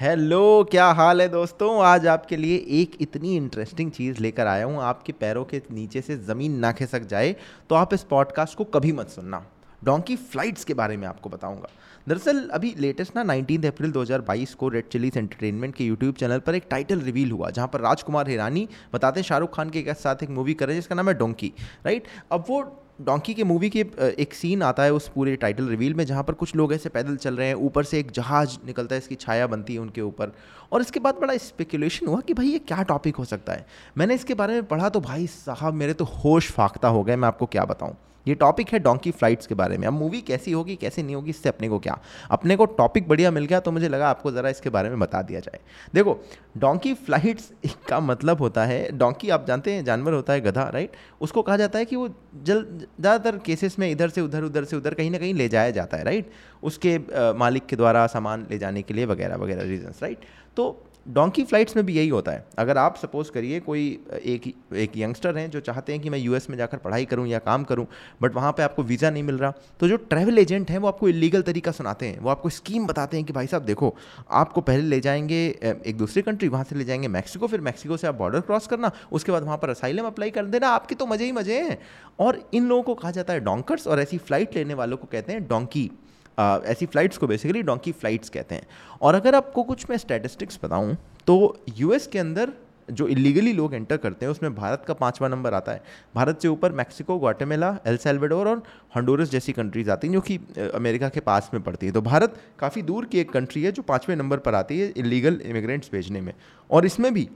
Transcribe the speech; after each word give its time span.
Hello, 0.00 0.68
क्या 0.70 0.86
हाल 0.86 1.22
है 1.22 1.28
दोस्तों? 1.28 1.84
आज 1.84 2.06
आपके 2.06 2.36
लिए 2.36 2.56
एक 2.68 2.96
इतनी 3.00 3.36
इंटरेस्टिंग 3.36 3.90
चीज़ 3.90 4.20
लेकर 4.20 4.46
आया 4.46 4.64
हूँ। 4.64 4.80
आपके 4.80 5.12
पैरों 5.12 5.44
के 5.44 5.62
नीचे 5.70 6.00
से 6.00 6.16
ज़मीन 6.16 6.58
ना 6.58 6.72
खिसक 6.72 7.00
जाए 7.00 7.36
तो 7.70 7.74
आप 7.74 7.94
इस 7.94 8.02
पॉडकास्ट 8.02 8.58
को 8.58 8.64
कभी 8.64 8.92
मत 8.92 9.08
सुनना। 9.08 9.46
डोंकी 9.84 10.16
फ्लाइट्स 10.16 10.64
के 10.64 10.74
बारे 10.74 10.96
में 10.96 11.08
आपको 11.08 11.28
बताऊँगा। 11.28 11.68
दरअसल, 12.08 12.48
अभी 12.48 12.74
लेटेस्ट 12.78 13.16
ना 13.16 13.22
19 13.22 13.66
अप्रैल 13.66 13.92
2022 13.92 14.54
को 14.54 14.68
रेड 14.68 14.88
चिलीज 14.88 15.16
एंटरटेनमेंट 15.16 15.74
के 15.74 15.84
यूट्यूब 15.84 16.14
चैनल 16.14 16.38
पर 16.38 16.54
एक 16.54 16.66
टाइटल 16.70 17.00
रिवील 17.00 17.30
हुआ, 17.30 17.50
जहाँ 17.50 17.68
पर 17.68 17.80
राजकुमार 17.80 18.28
हिरानी 18.28 18.68
बताते 18.94 19.20
हैं 19.20 19.26
शाहरुख 19.26 19.56
खान 19.56 19.70
के 19.70 19.94
साथ 19.94 20.16
एक 20.22 20.30
मूवी 20.30 20.54
कर 20.54 20.70
जिसका 20.70 20.94
नाम 20.94 21.08
है 21.08 21.14
डोंकी 21.14 21.52
राइट 21.86 22.04
अब 22.32 22.44
वो 22.48 22.82
डोंकी 22.98 23.32
के 23.34 23.44
मूवी 23.44 23.68
के 23.70 23.80
एक 24.20 24.34
सीन 24.34 24.62
आता 24.62 24.82
है 24.82 24.92
उस 24.92 25.08
पूरे 25.08 25.34
टाइटल 25.36 25.66
रिवील 25.68 25.94
में 25.94 26.04
जहाँ 26.06 26.22
पर 26.24 26.32
कुछ 26.34 26.54
लोग 26.56 26.72
ऐसे 26.72 26.88
पैदल 26.88 27.16
चल 27.16 27.36
रहे 27.36 27.46
हैं, 27.48 27.54
ऊपर 27.54 27.84
से 27.84 27.98
एक 27.98 28.10
जहाज़ 28.10 28.56
निकलता 28.66 28.94
है, 28.94 28.98
इसकी 28.98 29.14
छाया 29.14 29.46
बनती 29.46 29.74
है 29.74 29.80
उनके 29.80 30.00
ऊपर। 30.00 30.32
और 30.72 30.80
इसके 30.80 31.00
बाद 31.00 31.18
बड़ा 31.20 31.36
स्पेकुलेशन 31.38 32.06
हुआ 32.06 32.20
कि 32.20 32.34
भाई 32.34 32.46
ये 32.46 32.58
क्या 32.60 32.82
टॉपिक 32.84 33.16
हो 33.16 33.24
सकता 33.24 33.52
है। 33.52 33.66
मैंने 33.98 34.14
इसके 34.14 34.34
बारे 34.34 34.54
में 34.54 34.64
पढ़ा 34.64 34.88
तो 34.88 35.00
भाई 35.00 35.26
साहब 35.26 35.74
मेरे 35.74 35.92
तो 35.92 36.04
होश 36.04 36.50
फाख्ता 36.52 36.88
हो 36.88 37.02
गए, 37.04 37.16
मैं 37.16 37.28
आपको 37.28 37.46
क्या 37.46 37.64
बताऊँ। 37.64 37.96
ये 38.26 38.34
टॉपिक 38.34 38.72
है 38.72 38.78
डोंकी 38.78 39.10
फ्लाइट्स 39.10 39.46
के 39.46 39.54
बारे 39.54 39.78
में। 39.78 39.86
अब 39.88 39.92
मूवी 39.92 40.20
कैसी 40.22 40.52
होगी, 40.52 40.76
कैसी 40.76 41.02
नहीं 41.02 41.14
होगी, 41.14 41.30
इससे 41.30 41.48
अपने 41.48 41.68
को 41.68 41.78
क्या? 41.78 41.98
अपने 42.30 42.56
को 42.56 42.64
टॉपिक 42.66 43.08
बढ़िया 43.08 43.30
मिल 43.30 43.44
गया 43.44 43.60
तो 43.60 43.72
मुझे 43.72 43.88
लगा 43.88 44.08
आपको 44.08 44.30
ज़रा 44.32 44.48
इसके 44.48 44.70
बारे 44.70 44.88
में 44.88 44.98
बता 45.00 45.22
दिया 45.22 45.40
जाए। 45.40 45.60
देखो 45.94 46.18
डोंकी 46.56 46.94
फ्लाइट्स 46.96 47.52
का 47.88 48.00
मतलब 48.00 48.40
होता 48.40 48.64
है 48.64 48.90
डोंकी 48.92 49.30
आप 49.30 49.46
जानते 49.46 49.72
हैं, 49.72 49.84
जानवर 49.84 50.12
होता 50.12 50.32
है 50.32 50.40
गधा 50.40 50.68
राइट 50.68 50.96
उसको 51.20 51.42
कहा 51.42 51.56
जाता 51.56 51.78
है 51.78 51.84
कि 51.84 51.96
वो 51.96 52.08
जल, 52.36 52.64
ज़्यादातर 53.00 53.38
केसेस 53.46 53.78
में 53.78 53.90
इधर 53.90 54.08
से 54.08 54.20
उधर 54.20 54.42
उधर 54.42 54.64
से 54.64 54.76
उधर 54.76 54.94
कहीं 54.94 55.10
ना 55.10 55.18
कहीं 55.18 55.34
ले 55.34 55.48
जाया 55.48 55.70
जाता 55.70 55.96
है 55.96 56.04
राइट 56.04 56.30
उसके 56.62 56.98
मालिक 57.38 57.66
के 57.66 57.76
द्वारा 57.76 58.06
सामान 58.06 58.46
ले 58.50 58.58
जाने 58.58 58.82
के 58.82 58.94
लिए 58.94 59.06
वगैरह 59.06 59.36
वगैरह 59.36 59.62
रीजन्स 59.62 60.02
राइट 60.02 60.24
तो 60.56 60.82
डोंकी 61.08 61.42
फ्लाइट्स 61.44 61.76
में 61.76 61.84
भी 61.86 61.94
यही 61.94 62.08
होता 62.08 62.32
है। 62.32 62.44
अगर 62.58 62.78
आप 62.78 62.96
सपोज़ 62.96 63.30
करिए 63.30 63.58
कोई 63.60 63.82
एक 64.14 64.46
एक 64.74 64.96
यंगस्टर 64.96 65.36
हैं 65.38 65.50
जो 65.50 65.60
चाहते 65.60 65.92
हैं 65.92 66.00
कि 66.02 66.10
मैं 66.10 66.18
यूएस 66.18 66.48
में 66.50 66.56
जाकर 66.58 66.78
पढ़ाई 66.78 67.04
करूँ 67.04 67.26
या 67.26 67.38
काम 67.38 67.64
करूँ 67.64 67.86
बट 68.22 68.34
वहाँ 68.34 68.52
पे 68.52 68.62
आपको 68.62 68.82
वीज़ा 68.82 69.10
नहीं 69.10 69.22
मिल 69.22 69.38
रहा 69.38 69.52
तो 69.80 69.88
जो 69.88 69.96
ट्रैवल 69.96 70.38
एजेंट 70.38 70.70
हैं 70.70 70.78
वो 70.78 70.88
आपको 70.88 71.08
इलीगल 71.08 71.42
तरीका 71.42 71.72
सुनाते 71.72 72.06
हैं। 72.06 72.18
वो 72.20 72.30
आपको 72.30 72.48
स्कीम 72.48 72.86
बताते 72.86 73.16
हैं 73.16 73.26
कि 73.26 73.32
भाई 73.32 73.46
साहब 73.46 73.62
देखो, 73.62 73.94
आपको 74.30 74.60
पहले 74.60 74.82
ले 74.82 75.00
जाएँगे 75.00 75.44
एक 75.62 75.96
दूसरी 75.98 76.22
कंट्री 76.22 76.48
वहाँ 76.48 76.64
से 76.64 76.76
ले 76.76 76.84
जाएँगे 76.84 77.08
मैक्सिको 77.08 77.46
फिर 77.46 77.60
मैक्सिको 77.60 77.96
से 77.96 78.06
आप 78.06 78.14
बॉर्डर 78.14 78.40
क्रॉस 78.40 78.66
करना, 78.66 78.90
उसके 79.12 79.32
बाद 79.32 79.42
वहाँ 79.42 79.58
पर 79.58 79.70
असाइलम 79.70 80.06
अप्लाई 80.06 80.30
कर 80.30 80.44
देना, 80.46 80.68
आपके 80.70 80.94
तो 80.94 81.06
मज़े 81.06 81.24
ही 81.24 81.32
मज़े 81.32 81.60
हैं। 81.60 81.78
और 82.18 82.40
इन 82.54 82.66
लोगों 82.66 82.82
को 82.82 82.94
कहा 82.94 83.10
जाता 83.10 83.32
है 83.32 83.40
डोंकर्स 83.40 83.86
और 83.86 84.00
ऐसी 84.00 84.18
फ़्लाइट 84.18 84.56
लेने 84.56 84.74
वालों 84.74 84.96
को 84.96 85.08
कहते 85.12 85.32
हैं 85.32 85.46
डोंकी 85.48 85.90
ऐसी 86.38 86.86
फ़्लाइट्स 86.86 87.18
को 87.18 87.26
बेसिकली 87.26 87.62
डोंकी 87.62 87.92
फ़्लाइट्स 87.92 88.28
कहते 88.30 88.54
हैं। 88.54 88.66
और 89.02 89.14
अगर 89.14 89.34
आपको 89.34 89.62
कुछ 89.64 89.86
मैं 89.90 89.96
स्टैटिस्टिक्स 89.98 90.58
बताऊँ 90.64 90.96
तो 91.26 91.56
यूएस 91.78 92.06
के 92.06 92.18
अंदर 92.18 92.52
जो 92.88 93.06
इलीगली 93.08 93.52
लोग 93.52 93.74
एंटर 93.74 93.96
करते 93.96 94.26
हैं, 94.26 94.30
उसमें 94.32 94.54
भारत 94.54 94.84
का 94.88 94.94
पाँचवा 94.94 95.28
नंबर 95.28 95.54
आता 95.54 95.72
है। 95.72 95.82
भारत 96.14 96.42
से 96.42 96.48
ऊपर 96.48 96.72
मैक्सिको 96.72 97.18
ग्वाटेमेला 97.18 97.76
एल 97.86 97.96
सेल्वेडोर 97.96 98.48
और 98.48 98.62
हंडोरस 98.96 99.30
जैसी 99.30 99.52
कंट्रीज़ 99.52 99.90
आती 99.90 100.06
हैं, 100.06 100.14
जो 100.14 100.20
कि 100.20 100.36
अमेरिका 100.74 101.08
के 101.08 101.20
पास 101.20 101.50
में 101.54 101.62
पड़ती 101.62 101.86
है। 101.86 101.92
तो 101.92 102.02
भारत 102.02 102.36
काफ़ी 102.58 102.82
दूर 102.82 103.06
की 103.06 103.18
एक 103.18 103.32
कंट्री 103.32 103.62
है, 103.62 103.72
जो 103.72 103.82
पाँचवें 103.82 104.16
नंबर 104.16 104.38
पर 104.38 104.54
आती 104.54 104.78
है 104.80 104.92
इलीगल 104.96 105.40
इमिग्रेंट्स 105.44 105.90
भेजने 105.92 106.20
में। 106.20 106.32
और 106.70 106.86
इसमें 106.86 107.12
भी 107.14 107.28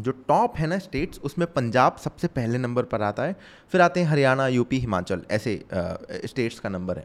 जो 0.00 0.12
टॉप 0.28 0.56
है 0.56 0.66
ना 0.66 0.78
स्टेट्स 0.78 1.20
उसमें 1.20 1.46
पंजाब 1.52 1.96
सबसे 1.96 2.28
पहले 2.28 2.58
नंबर 2.58 2.82
पर 2.84 3.02
आता 3.02 3.22
है, 3.22 3.36
फिर 3.72 3.80
आते 3.80 4.00
हैं 4.00 4.08
हरियाणा 4.08 4.46
यूपी 4.48 4.78
हिमाचल, 4.78 5.22
ऐसे 5.30 5.64
स्टेट्स 6.26 6.60
का 6.60 6.68
नंबर 6.68 6.98
है। 6.98 7.04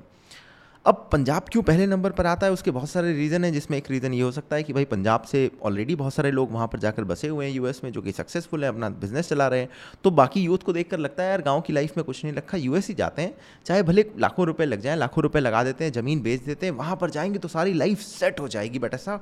अब 0.86 1.10
पंजाब 1.12 1.46
क्यों 1.52 1.64
पहले 1.64 1.86
नंबर 1.86 2.12
पर 2.12 2.26
आता 2.26 2.48
है, 2.48 2.54
उसके 2.54 2.72
बहुत 2.72 2.90
सारे 2.90 3.14
रीज़न 3.14 3.44
हैं, 3.44 3.54
जिसमें 3.54 3.78
एक 3.78 3.92
रीज़न 3.92 4.14
ये 4.14 4.22
हो 4.22 4.32
सकता 4.32 4.56
है 4.56 4.64
कि 4.64 4.74
भाई 4.74 4.86
पंजाब 4.86 5.22
से 5.22 5.52
ऑलरेडी 5.64 5.96
बहुत 5.96 6.14
सारे 6.14 6.32
लोग 6.32 6.52
वहाँ 6.52 6.68
पर 6.68 6.80
जाकर 6.80 7.04
बसे 7.04 7.28
हुए 7.28 7.46
हैं 7.46 7.54
यूएस 7.54 7.84
में, 7.84 7.92
जो 7.92 8.02
कि 8.02 8.12
सक्सेसफुल 8.12 8.64
है, 8.64 8.70
अपना 8.70 8.90
बिज़नेस 8.90 9.30
चला 9.30 9.48
रहे 9.48 9.60
हैं। 9.60 9.70
तो 10.04 10.12
बाकी 10.12 10.42
यूथ 10.42 10.58
को 10.58 10.74
देखकर 10.74 10.98
लगता 10.98 11.24
है, 11.24 11.30
यार, 11.30 11.42
गाँव 11.42 11.62
की 11.62 11.74
लाइफ 11.74 11.98
में 11.98 12.06
कुछ 12.06 12.24
नहीं 12.26 12.36
रखा 12.36 12.58
यूएस 12.58 12.88
ही 12.88 12.94
जाते 12.94 13.22
हैं। 13.22 13.38
चाहे 13.66 13.84
भले 13.84 14.06
लाखों 14.20 14.46
रुपये 14.46 14.68
लग 14.68 14.82
जाएँ, 14.82 14.98
लाखों 14.98 15.24
रुपये 15.24 15.42
लगा 15.42 15.64
देते 15.64 15.84
हैं, 15.84 15.92
ज़मीन 15.92 16.22
बेच 16.22 16.42
देते 16.42 16.66
हैं, 16.66 16.74
वहाँ 16.74 16.96
पर 16.96 17.10
जाएँगे 17.10 17.40
तो 17.40 17.48
सारी 17.48 17.74
लाइफ 17.74 18.00
सेट 18.00 18.40
हो 18.40 18.48
जाएगी 18.48 18.80
बट 18.80 18.94
ऐसा 18.94 19.20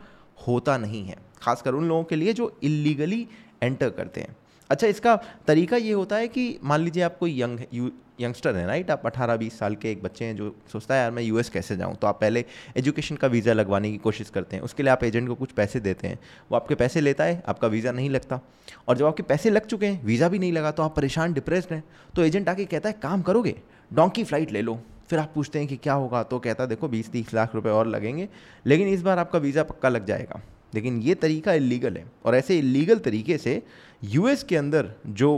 होता 0.48 0.78
नहीं 0.78 1.06
है। 1.06 1.16
खासकर 1.42 1.74
उन 1.74 1.88
लोगों 1.88 2.04
के 2.04 2.16
लिए 2.16 2.34
जो 2.34 2.60
इलीगली 2.64 3.28
एंटर 3.64 3.90
करते 3.90 4.22
हैं। 4.22 4.36
अच्छा 4.70 4.88
इसका 4.88 5.16
तरीका 5.48 5.78
ये 5.78 5.94
होता 5.94 6.16
है 6.16 6.28
कि 6.28 6.60
मान 6.64 6.82
लीजिए 6.82 7.04
आप 7.04 7.18
कोई 7.18 7.42
यंग 7.42 7.92
यंगस्टर 8.22 8.56
हैं, 8.56 8.66
राइट? 8.68 8.92
आप 8.92 9.06
अठारह, 9.06 9.36
बीस 9.38 9.58
साल 9.60 9.76
के 9.76 9.92
एक 9.92 10.04
बच्चे 10.04 10.26
हैं 10.26 10.36
जो 10.36 10.56
सोचता 10.72 10.96
है, 10.96 11.02
यार, 11.02 11.12
मैं 11.12 11.24
यूएस 11.24 11.50
कैसे 11.50 11.78
जाऊँ? 11.78 11.96
तो 11.96 12.08
आप 12.08 12.20
पहले 12.22 12.46
एजुकेशन 12.78 13.16
का 13.16 13.28
वीज़ा 13.28 13.54
लगवाने 13.54 13.92
की 13.92 13.98
कोशिश 13.98 14.30
करते 14.30 14.56
हैं। 14.56 14.64
उसके 14.64 14.84
लिए 14.84 14.92
आप 14.92 15.04
एजेंट 15.04 15.28
को 15.28 15.36
कुछ 15.36 15.52
पैसे 15.52 15.80
देते 15.80 16.08
हैं। 16.08 16.20
वो 16.52 16.56
आपके 16.56 16.76
पैसे 16.76 17.02
लेता 17.02 17.24
है, 17.24 17.44
आपका 17.48 17.68
वीज़ा 17.68 17.92
नहीं 17.92 18.10
लगता। 18.10 18.40
और 18.88 18.98
जब 18.98 19.06
आपके 19.06 19.24
पैसे 19.24 19.50
लग 19.50 19.66
चुके 19.66 19.86
हैं, 19.86 20.04
वीज़ा 20.04 20.30
भी 20.30 20.40
नहीं 20.40 20.52
लगा 20.52 20.72
तो 20.72 20.84
आप 20.84 20.96
परेशान, 20.96 21.34
डिप्रेस्ड 21.34 21.74
हैं। 21.74 21.84
तो 22.16 22.24
एजेंट 22.24 22.50
आके 22.50 22.66
कहता 22.66 22.90
है, 22.90 22.96
काम 23.04 23.22
करोगे? 23.22 23.56
डोंकी 23.94 24.24
फ़्लाइट 24.24 24.52
ले 24.52 24.62
लो। 24.62 24.80
फिर 25.10 25.20
आप 25.20 25.32
पूछते 25.36 25.60
हैं 25.60 25.68
कि 25.68 25.78
क्या 25.78 25.94
होगा? 25.94 26.24
तो 26.24 26.40
कहता 26.40 26.64
है, 26.64 26.70
देखो, 26.70 26.88
बीस, 26.88 27.12
तीस 27.12 27.34
लाख 27.34 27.56
रुपये 27.56 27.72
और 27.72 27.88
लगेंगे, 27.88 28.30
लेकिन 28.66 28.88
इस 28.88 29.02
बार 29.02 29.20
आपका 29.20 29.40
वीज़ा 29.40 29.64
पक्का 29.64 29.90
लग 29.90 30.06
जाएगा। 30.06 30.42
लेकिन 30.76 31.02
ये 31.02 31.16
तरीका 31.16 31.54
इलीगल 31.54 31.98
है। 31.98 32.06
और 32.26 32.36
ऐसे 32.36 32.58
इलीगल 32.60 33.00
तरीके 33.00 33.38
से 33.38 33.62
यूएस 34.04 34.44
के 34.44 34.56
अंदर 34.56 34.90
जो 35.10 35.30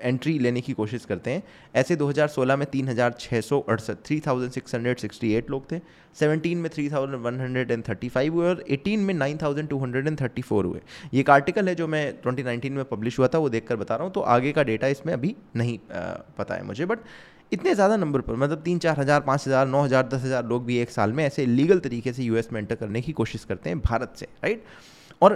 एंट्री 0.00 0.38
लेने 0.38 0.60
की 0.60 0.72
कोशिश 0.72 1.04
करते 1.04 1.30
हैं, 1.30 1.42
ऐसे 1.74 1.96
2016 1.96 2.56
में 2.56 2.66
तीन 2.70 2.88
हज़ार 2.88 3.14
छः 3.20 3.40
सौ 3.40 3.60
अड़सठ 3.60 3.96
three 4.06 4.20
thousand 4.26 4.52
six 4.52 4.74
hundred 4.74 4.98
sixty 4.98 5.32
eight 5.34 5.50
लोग 5.50 5.70
थे 5.72 5.78
17 6.16 6.54
में 6.56 6.70
three 6.70 6.88
thousand 6.90 7.22
one 7.22 7.40
hundred 7.40 7.70
and 7.70 7.84
thirty 7.88 8.08
five 8.08 8.34
हुए, 8.34 8.48
और 8.48 8.64
18 8.70 8.98
में 8.98 9.14
nine 9.14 9.38
thousand 9.42 9.68
two 9.68 9.78
hundred 9.78 10.06
and 10.06 10.20
thirty 10.20 10.42
four 10.42 10.64
हुए। 10.64 10.80
ये 11.14 11.20
एक 11.20 11.30
आर्टिकल 11.30 11.68
है 11.68 11.74
जो 11.74 11.86
मैं 11.88 12.04
2019 12.22 12.70
में 12.70 12.84
पब्लिश 12.86 13.18
हुआ 13.18 13.28
था, 13.28 13.38
वो 13.38 13.48
देखकर 13.48 13.76
बता 13.76 13.96
रहा 13.96 14.04
हूँ 14.04 14.12
तो 14.12 14.20
आगे 14.36 14.52
का 14.52 14.62
डेटा 14.64 14.86
इसमें 14.88 15.12
अभी 15.14 15.34
नहीं 15.56 15.78
पता 15.90 16.54
है 16.54 16.64
मुझे 16.66 16.86
बट 16.86 16.98
इतने 17.52 17.74
ज़्यादा 17.74 17.96
नंबर 17.96 18.20
पर 18.20 18.36
मतलब 18.36 18.62
तीन 18.62 18.78
चार 18.78 19.00
हज़ार, 19.00 19.20
पाँच 19.20 19.46
हज़ार, 19.46 19.66
नौ 19.68 19.82
हज़ार, 19.82 20.06
दस 20.08 20.22
हज़ार 20.22 20.46
लोग 20.46 20.64
भी 20.64 20.76
एक 20.78 20.90
साल 20.90 21.12
में 21.12 21.24
ऐसे 21.24 21.46
लीगल 21.46 21.78
तरीके 21.80 22.12
से 22.12 22.22
यूएस 22.22 22.52
में 22.52 22.60
एंटर 22.60 22.74
करने 22.74 23.00
की 23.00 23.12
कोशिश 23.12 23.44
करते 23.44 23.70
हैं 23.70 23.80
भारत 23.80 24.12
से 24.16 24.26
राइट 24.44 24.64
और 25.22 25.34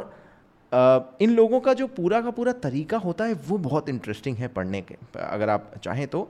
इन 1.22 1.30
लोगों 1.30 1.60
का 1.60 1.72
जो 1.74 1.86
पूरा 1.88 2.20
का 2.20 2.30
पूरा 2.30 2.52
तरीका 2.60 2.96
होता 2.98 3.24
है, 3.24 3.34
वो 3.34 3.58
बहुत 3.58 3.88
इंटरेस्टिंग 3.88 4.36
है 4.36 4.48
पढ़ने 4.50 4.80
के, 4.82 4.96
अगर 5.18 5.48
आप 5.48 5.72
चाहें 5.84 6.06
तो। 6.08 6.28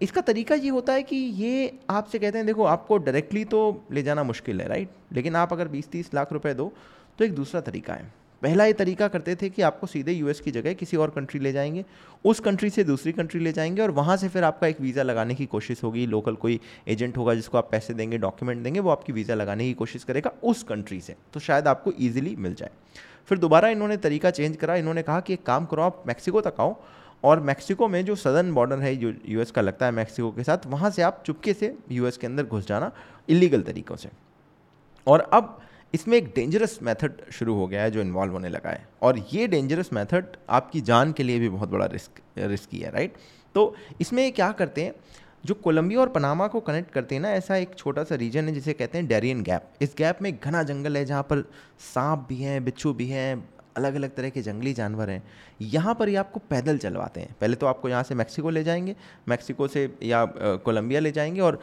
इसका 0.00 0.20
तरीका 0.20 0.54
ये 0.54 0.68
होता 0.68 0.92
है 0.92 1.02
कि 1.02 1.16
ये 1.16 1.78
आपसे 1.90 2.18
कहते 2.18 2.38
हैं, 2.38 2.46
देखो 2.46 2.64
आपको 2.66 2.98
डायरेक्टली 2.98 3.44
तो 3.46 3.60
ले 3.92 4.02
जाना 4.02 4.22
मुश्किल 4.24 4.60
है 4.60 4.68
राइट 4.68 4.90
लेकिन 5.12 5.36
आप 5.36 5.52
अगर 5.52 5.68
बीस 5.68 5.90
तीस 5.90 6.14
लाख 6.14 6.32
रुपए 6.32 6.54
दो 6.54 6.72
तो 7.18 7.24
एक 7.24 7.34
दूसरा 7.34 7.60
तरीका 7.60 7.94
है। 7.94 8.12
पहला 8.42 8.64
ये 8.64 8.72
तरीका 8.72 9.08
करते 9.08 9.34
थे 9.36 9.48
कि 9.50 9.62
आपको 9.62 9.86
सीधे 9.86 10.12
यूएस 10.12 10.40
की 10.40 10.50
जगह 10.50 10.72
किसी 10.72 10.96
और 10.96 11.10
कंट्री 11.10 11.40
ले 11.40 11.52
जाएँगे, 11.52 11.84
उस 12.24 12.40
कंट्री 12.40 12.70
से 12.70 12.84
दूसरी 12.84 13.12
कंट्री 13.12 13.40
ले 13.40 13.52
जाएँगे 13.52 13.82
और 13.82 13.90
वहाँ 13.90 14.16
से 14.16 14.28
फिर 14.28 14.44
आपका 14.44 14.66
एक 14.66 14.80
वीज़ा 14.80 15.02
लगाने 15.02 15.34
की 15.34 15.46
कोशिश 15.46 15.82
होगी। 15.84 16.06
लोकल 16.06 16.34
कोई 16.34 16.60
एजेंट 16.88 17.16
होगा 17.16 17.34
जिसको 17.34 17.58
आप 17.58 17.68
पैसे 17.70 17.94
देंगे 17.94 18.18
डॉक्यूमेंट 18.18 18.62
देंगे, 18.62 18.80
वो 18.80 18.90
आपकी 18.90 19.12
वीज़ा 19.12 19.34
लगाने 19.34 19.64
की 19.64 19.74
कोशिश 19.74 20.04
करेगा 20.04 20.32
उस 20.42 20.62
कंट्री 20.62 21.00
से। 21.00 21.16
तो 21.32 21.40
शायद 21.40 21.68
आपको 21.68 21.92
ईजिली 22.00 22.36
मिल 22.36 22.54
जाए। 22.54 22.70
फिर 23.26 23.38
दोबारा 23.38 23.68
इन्होंने 23.68 23.96
तरीका 23.96 24.30
चेंज 24.30 24.56
करा। 24.56 24.74
इन्होंने 24.74 25.02
कहा 25.02 25.20
कि 25.20 25.32
एक 25.32 25.42
काम 25.42 25.66
करो, 25.66 25.82
आप 25.82 26.02
मैक्सिको 26.06 26.40
तक 26.40 26.60
आओ 26.60 26.76
और 27.24 27.40
मैक्सिको 27.40 27.88
में 27.88 28.04
जो 28.04 28.14
सदर्न 28.14 28.52
बॉर्डर 28.52 28.78
है, 28.78 28.96
जो 28.96 29.12
यूएस 29.28 29.50
का 29.50 29.62
लगता 29.62 29.86
है 29.86 29.92
मैक्सिको 29.92 30.30
के 30.30 30.44
साथ, 30.44 30.66
वहाँ 30.66 30.90
से 30.90 31.02
आप 31.02 31.22
चुपके 31.26 31.54
से 31.54 31.76
यूएस 31.90 32.16
के 32.16 32.26
अंदर 32.26 32.44
घुस 32.44 32.66
जाना 32.66 32.92
इलीगल 33.28 33.62
तरीक़ों 33.62 33.96
से। 33.96 34.08
और 35.06 35.20
अब 35.20 35.60
इसमें 35.94 36.16
एक 36.16 36.32
डेंजरस 36.36 36.78
मेथड 36.82 37.20
शुरू 37.32 37.54
हो 37.54 37.66
गया 37.66 37.82
है 37.82 37.90
जो 37.90 38.00
इन्वॉल्व 38.00 38.32
होने 38.32 38.48
लगा 38.48 38.70
है। 38.70 38.88
और 39.02 39.18
ये 39.32 39.46
डेंजरस 39.46 39.90
मेथड 39.92 40.36
आपकी 40.50 40.80
जान 40.80 41.12
के 41.12 41.22
लिए 41.22 41.38
भी 41.38 41.48
बहुत 41.48 41.68
बड़ा 41.68 41.86
रिस्क 41.86 42.20
रिस्की 42.38 42.80
है 42.80 42.90
राइट 42.90 43.14
तो 43.54 43.74
इसमें 44.00 44.30
क्या 44.32 44.50
करते 44.52 44.84
हैं? 44.84 44.94
जो 45.44 45.54
कोलंबिया 45.54 46.00
और 46.00 46.08
पनामा 46.08 46.46
को 46.46 46.60
कनेक्ट 46.60 46.90
करते 46.90 47.14
हैं 47.14 47.22
ना, 47.22 47.30
ऐसा 47.30 47.56
एक 47.56 47.74
छोटा 47.74 48.04
सा 48.04 48.14
रीजन 48.14 48.48
है 48.48 48.54
जिसे 48.54 48.72
कहते 48.72 48.98
हैं 48.98 49.06
डेरियन 49.06 49.42
गैप। 49.42 49.68
इस 49.82 49.94
गैप 49.98 50.22
में 50.22 50.32
घना 50.34 50.62
जंगल 50.62 50.96
है 50.96 51.04
जहाँ 51.04 51.22
पर 51.22 51.42
सांप 51.94 52.26
भी 52.28 52.36
हैं, 52.36 52.64
बिच्छू 52.64 52.92
भी 52.92 53.08
हैं 53.08 53.48
अलग 53.76 53.94
अलग 53.94 54.14
तरह 54.14 54.30
के 54.30 54.42
जंगली 54.42 54.72
जानवर 54.72 55.10
हैं। 55.10 55.22
यहाँ 55.60 55.94
पर 55.94 56.08
ही 56.08 56.14
आपको 56.16 56.40
पैदल 56.50 56.78
चलवाते 56.78 57.20
हैं। 57.20 57.34
पहले 57.40 57.56
तो 57.56 57.66
आपको 57.66 57.88
यहाँ 57.88 58.02
से 58.02 58.14
मैक्सिको 58.14 58.50
ले 58.50 58.62
जाएँगे, 58.64 58.94
मैक्सिको 59.28 59.68
से 59.68 59.90
या 60.02 60.24
कोलंबिया 60.64 61.00
ले 61.00 61.12
जाएँगे 61.12 61.40
और 61.40 61.60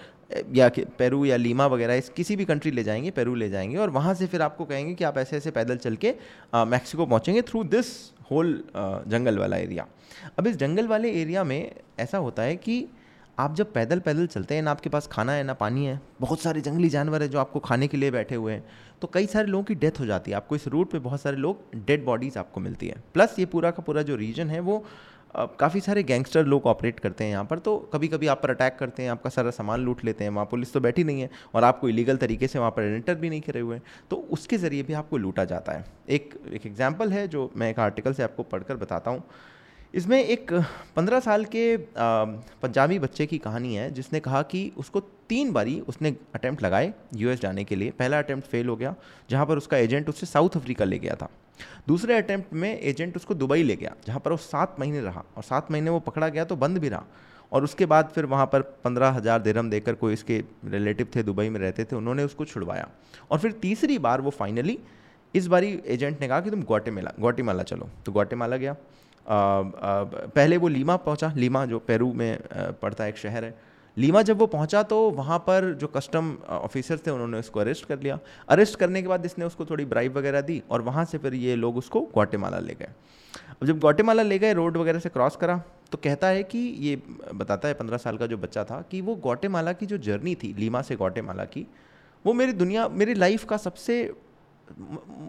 या 0.53 0.69
पेरू 0.97 1.23
या 1.25 1.37
लीमा 1.37 1.65
वगैरह 1.67 1.93
इस 1.93 2.09
किसी 2.09 2.35
भी 2.35 2.45
कंट्री 2.45 2.71
ले 2.71 2.83
जाएँगे, 2.83 3.11
पेरू 3.11 3.35
ले 3.35 3.49
जाएँगे 3.49 3.77
और 3.77 3.89
वहाँ 3.89 4.13
से 4.13 4.27
फिर 4.27 4.41
आपको 4.41 4.65
कहेंगे 4.65 4.93
कि 4.95 5.03
आप 5.03 5.17
ऐसे 5.17 5.37
ऐसे 5.37 5.51
पैदल 5.51 5.77
चल 5.77 5.95
के 5.95 6.15
मैक्सिको 6.55 7.05
पहुँचेंगे 7.05 7.41
थ्रू 7.41 7.63
दिस 7.65 7.87
होल 8.31 8.63
जंगल 8.75 9.37
वाला 9.39 9.57
एरिया 9.57 9.87
अब 10.39 10.47
इस 10.47 10.57
जंगल 10.57 10.87
वाले 10.87 11.11
एरिया 11.21 11.43
में 11.43 11.71
ऐसा 11.99 12.17
होता 12.17 12.43
है 12.43 12.55
कि 12.55 12.85
आप 13.37 13.55
जब 13.55 13.71
पैदल 13.73 13.99
पैदल 13.99 14.27
चलते 14.27 14.55
हैं, 14.55 14.61
ना 14.61 14.71
आपके 14.71 14.89
पास 14.89 15.07
खाना 15.11 15.31
है, 15.31 15.43
ना 15.43 15.53
पानी 15.53 15.85
है, 15.85 15.99
बहुत 16.21 16.39
सारे 16.39 16.61
जंगली 16.61 16.89
जानवर 16.89 17.21
है 17.21 17.27
जो 17.29 17.39
आपको 17.39 17.59
खाने 17.59 17.87
के 17.87 17.97
लिए 17.97 18.11
बैठे 18.11 18.35
हुए 18.35 18.53
हैं 18.53 18.63
तो 19.01 19.07
कई 19.13 19.25
सारे 19.25 19.47
लोगों 19.47 19.63
की 19.63 19.75
डेथ 19.75 19.99
हो 19.99 20.05
जाती 20.05 20.31
है। 20.31 20.37
आपको 20.37 20.55
इस 20.55 20.67
रूट 20.67 20.91
पे 20.91 20.99
बहुत 20.99 21.21
सारे 21.21 21.37
लोग 21.37 21.63
डेड 21.85 22.05
बॉडीज़ 22.05 22.37
आपको 22.39 22.61
मिलती 22.61 22.87
है। 22.87 22.95
प्लस 23.13 23.35
ये 23.39 23.45
पूरा 23.45 23.71
का 23.71 23.83
पूरा 23.83 24.01
जो 24.01 24.15
रीजन 24.15 24.49
है, 24.49 24.59
वो 24.59 24.85
काफ़ी 25.35 25.79
सारे 25.81 26.03
गैंगस्टर 26.03 26.45
लोग 26.45 26.65
ऑपरेट 26.65 26.99
करते 26.99 27.23
हैं 27.23 27.31
यहाँ 27.31 27.45
पर 27.45 27.59
तो 27.59 27.77
कभी 27.93 28.07
कभी 28.07 28.27
आप 28.27 28.41
पर 28.43 28.49
अटैक 28.49 28.75
करते 28.79 29.03
हैं, 29.03 29.09
आपका 29.11 29.29
सारा 29.29 29.51
सामान 29.51 29.79
लूट 29.79 30.03
लेते 30.05 30.23
हैं, 30.23 30.31
वहाँ 30.31 30.45
पुलिस 30.45 30.73
तो 30.73 30.79
बैठी 30.79 31.03
नहीं 31.03 31.21
है 31.21 31.29
और 31.55 31.63
आपको 31.63 31.89
इलीगल 31.89 32.17
तरीके 32.17 32.47
से 32.47 32.59
वहाँ 32.59 32.71
पर 32.71 32.83
एंटर 32.85 33.15
भी 33.15 33.29
नहीं 33.29 33.41
करे 33.41 33.59
हुए 33.59 33.75
हैं। 33.75 33.83
तो 34.09 34.15
उसके 34.31 34.57
ज़रिए 34.57 34.83
भी 34.83 34.93
आपको 34.95 35.17
लूटा 35.17 35.45
जाता 35.45 35.71
है। 35.71 35.85
एक 36.09 36.33
एक 36.53 36.65
एग्ज़ाम्पल 36.65 37.11
है 37.11 37.27
जो 37.27 37.51
मैं 37.57 37.69
एक 37.69 37.79
आर्टिकल 37.79 38.13
से 38.13 38.23
आपको 38.23 38.43
पढ़कर 38.45 38.75
बताता 38.77 39.11
हूँ। 39.11 39.23
इसमें 39.93 40.19
एक 40.19 40.51
पंद्रह 40.95 41.19
साल 41.19 41.45
के 41.45 41.77
पंजाबी 41.97 42.99
बच्चे 42.99 43.25
की 43.25 43.37
कहानी 43.39 43.75
है, 43.75 43.89
जिसने 43.91 44.19
कहा 44.19 44.41
कि 44.43 44.71
उसको 44.77 44.99
तीन 45.29 45.51
बारी 45.53 45.79
उसने 45.81 46.15
अटैम्प्ट 46.35 46.63
लगाए 46.63 46.93
यूएस 47.15 47.41
जाने 47.41 47.63
के 47.63 47.75
लिए। 47.75 47.91
पहला 47.91 48.19
अटैम्प्ट 48.19 48.47
फेल 48.47 48.67
हो 48.67 48.75
गया, 48.75 48.95
जहाँ 49.29 49.45
पर 49.45 49.57
उसका 49.57 49.77
एजेंट 49.77 50.09
उससे 50.09 50.25
साउथ 50.25 50.57
अफ्रीका 50.57 50.85
ले 50.85 50.99
गया 50.99 51.15
था। 51.15 51.29
दूसरे 51.87 52.17
अटैम्प्ट 52.17 52.53
में 52.53 52.79
एजेंट 52.79 53.15
उसको 53.15 53.33
दुबई 53.33 53.63
ले 53.63 53.75
गया 53.75 53.93
जहाँ 54.05 54.19
पर 54.19 54.31
वो 54.31 54.37
सात 54.39 54.75
महीने 54.79 55.01
रहा 55.01 55.23
और 55.37 55.43
सात 55.43 55.71
महीने 55.71 55.89
वो 55.89 55.99
पकड़ा 56.01 56.27
गया 56.29 56.45
तो 56.45 56.55
बंद 56.55 56.77
भी 56.77 56.89
रहा। 56.89 57.03
और 57.51 57.63
उसके 57.63 57.85
बाद 57.85 58.09
फिर 58.15 58.25
वहाँ 58.25 58.45
पर 58.45 58.61
पंद्रह 58.83 59.09
हज़ार 59.11 59.41
दिरम 59.41 59.69
देकर 59.69 59.95
कोई 59.95 60.13
इसके 60.13 60.37
रिलेटिव 60.67 61.07
थे 61.15 61.23
दुबई 61.23 61.49
में 61.49 61.59
रहते 61.59 61.83
थे 61.85 61.95
उन्होंने 61.95 62.23
उसको 62.23 62.45
छुड़वाया। 62.45 62.87
और 63.31 63.39
फिर 63.39 63.51
तीसरी 63.61 63.97
बार 63.99 64.21
वो 64.21 64.29
फाइनली 64.31 64.77
इस 65.33 65.47
बारी 65.47 65.69
एजेंट 65.87 66.21
ने 66.21 66.27
कहा 66.27 66.39
कि 66.41 66.49
तुम 66.51 66.61
ग्वाटेमाला 66.63 67.11
ग्वाटेमाला 67.19 67.63
चलो। 67.63 67.89
तो 68.05 68.11
ग्वाटेमाला 68.11 68.57
गया। 68.57 68.71
आ, 68.71 68.75
आ, 68.75 70.03
पहले 70.35 70.57
वो 70.57 70.67
लीमा 70.67 70.95
पहुँचा। 70.97 71.31
लीमा 71.35 71.65
जो 71.65 71.79
पेरू 71.81 72.11
में 72.13 72.39
पड़ता 72.81 73.05
एक 73.07 73.17
शहर 73.17 73.43
है। 73.43 73.55
लीमा 73.97 74.21
जब 74.21 74.37
वो 74.37 74.45
पहुँचा 74.47 74.81
तो 74.83 74.99
वहाँ 75.11 75.37
पर 75.39 75.71
जो 75.73 75.87
कस्टम 75.87 76.33
ऑफिसर 76.49 76.97
थे, 76.97 77.11
उन्होंने 77.11 77.39
उसको 77.39 77.59
अरेस्ट 77.59 77.85
कर 77.85 77.99
लिया। 77.99 78.19
अरेस्ट 78.49 78.79
करने 78.79 79.01
के 79.01 79.07
बाद 79.07 79.25
इसने 79.25 79.45
उसको 79.45 79.65
थोड़ी 79.65 79.85
ब्राइब 79.85 80.17
वगैरह 80.17 80.41
दी 80.41 80.61
और 80.69 80.81
वहाँ 80.81 81.05
से 81.05 81.17
फिर 81.17 81.33
ये 81.35 81.55
लोग 81.55 81.77
उसको 81.77 82.01
ग्वाटेमाला 82.03 82.59
ले 82.59 82.73
गए। 82.73 82.89
अब 83.51 83.67
जब 83.67 83.79
ग्वाटेमाला 83.79 84.23
ले 84.23 84.39
गए 84.39 84.53
रोड 84.53 84.77
वगैरह 84.77 84.99
से 84.99 85.09
क्रॉस 85.09 85.35
करा 85.35 85.61
तो 85.91 85.97
कहता 85.97 86.27
है 86.27 86.43
कि 86.43 86.59
ये 86.79 87.01
बताता 87.35 87.67
है 87.67 87.73
पंद्रह 87.73 87.97
साल 87.97 88.17
का 88.17 88.27
जो 88.27 88.37
बच्चा 88.37 88.63
था 88.63 88.81
कि 88.91 89.01
वो 89.01 89.15
ग्वाटेमाला 89.15 89.73
की 89.73 89.85
जो 89.85 89.97
जर्नी 89.99 90.35
थी, 90.35 90.53
लीमा 90.53 90.81
से 90.81 90.95
ग्वाटेमाला 90.95 91.45
की, 91.45 91.65
वो 92.25 92.33
मेरी 92.33 92.53
दुनिया, 92.53 92.87
मेरी 92.87 93.13
लाइफ 93.13 93.43
का 93.45 93.57
सबसे 93.59 94.03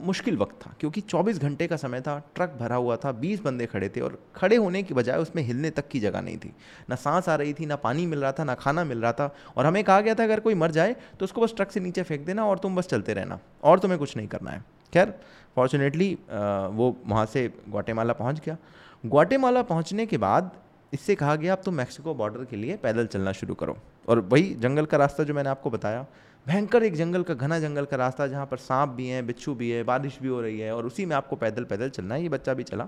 मुश्किल 0.05 0.37
वक्त 0.37 0.55
था, 0.57 0.75
क्योंकि 0.81 1.01
24 1.03 1.39
घंटे 1.39 1.67
का 1.67 1.77
समय 1.77 2.01
था, 2.01 2.19
ट्रक 2.35 2.57
भरा 2.61 2.77
हुआ 2.77 2.97
था 2.97 3.13
20 3.15 3.41
बंदे 3.43 3.67
खड़े 3.67 3.89
थे 3.89 4.01
और 4.01 4.19
खड़े 4.37 4.57
होने 4.57 4.83
की 4.83 4.95
बजाय 4.95 5.19
उसमें 5.19 5.43
हिलने 5.43 5.71
तक 5.71 5.89
की 5.89 6.01
जगह 6.01 6.21
नहीं 6.21 6.37
थी। 6.39 6.53
ना 6.91 6.97
सांस 6.97 7.29
आ 7.29 7.35
रही 7.35 7.55
थी, 7.55 7.67
ना 7.67 7.77
पानी 7.77 8.07
मिल 8.07 8.21
रहा 8.21 8.33
था, 8.33 8.45
ना 8.45 8.55
खाना 8.55 8.85
मिल 8.85 9.03
रहा 9.03 9.13
था 9.13 9.35
और 9.57 9.67
हमें 9.67 9.83
कहा 9.85 10.01
गया 10.01 10.15
था, 10.15 10.25
अगर 10.25 10.41
कोई 10.41 10.55
मर 10.55 10.71
जाए 10.71 10.97
तो 11.21 11.25
उसको 11.25 11.41
बस 11.41 11.55
ट्रक 11.57 11.71
से 11.71 11.81
नीचे 11.81 12.03
फेंक 12.03 12.27
देना 12.27 12.47
और 12.47 12.59
तुम 12.59 12.77
बस 12.77 12.89
चलते 12.89 13.15
रहना, 13.15 13.39
और 13.63 13.79
तुम्हें 13.79 13.99
कुछ 13.99 14.17
नहीं 14.17 14.29
करना 14.29 14.51
है। 14.51 14.65
खैर 14.93 15.15
फॉर्चुनेटली 15.57 16.13
वो 16.25 16.97
वहाँ 17.07 17.27
से 17.27 17.49
ग्वाटेमाला 17.69 18.13
पहुँच 18.15 18.41
गया। 18.45 18.57
ग्वाटेमाला 19.05 19.63
पहुँचने 19.65 20.07
के 20.07 20.19
बाद 20.19 20.51
इससे 20.93 21.15
कहा 21.15 21.35
गया, 21.37 21.53
अब 21.53 21.63
तुम 21.65 21.75
मैक्सिको 21.75 22.15
बॉर्डर 22.15 22.45
के 22.45 22.57
लिए 22.57 22.77
पैदल 22.77 23.07
चलना 23.07 23.33
शुरू 23.33 23.55
करो। 23.55 23.77
और 24.09 24.19
वही 24.23 24.55
जंगल 24.57 24.87
का 24.87 24.97
रास्ता 24.97 25.25
जो 25.25 25.35
मैंने 25.35 25.51
आपको 25.51 25.71
बताया 25.71 26.07
भयंकर 26.47 26.83
एक 26.83 26.95
जंगल 26.95 27.23
का, 27.23 27.35
घना 27.35 27.59
जंगल 27.59 27.85
का 27.85 27.97
रास्ता, 27.97 28.27
जहाँ 28.27 28.47
पर 28.47 28.57
सांप 28.57 28.89
भी 28.89 29.07
हैं, 29.09 29.27
बिच्छू 29.27 29.55
भी 29.55 29.71
है, 29.71 29.83
बारिश 29.83 30.19
भी 30.23 30.29
हो 30.29 30.41
रही 30.41 30.59
है 30.61 30.75
और 30.75 30.87
उसी 30.87 31.07
में 31.07 31.15
आपको 31.17 31.37
पैदल 31.37 31.65
पैदल 31.65 31.91
चलना 31.91 32.15
है, 32.15 32.23
ये 32.23 32.29
बच्चा 32.29 32.55
भी 32.55 32.63
चला। 32.63 32.87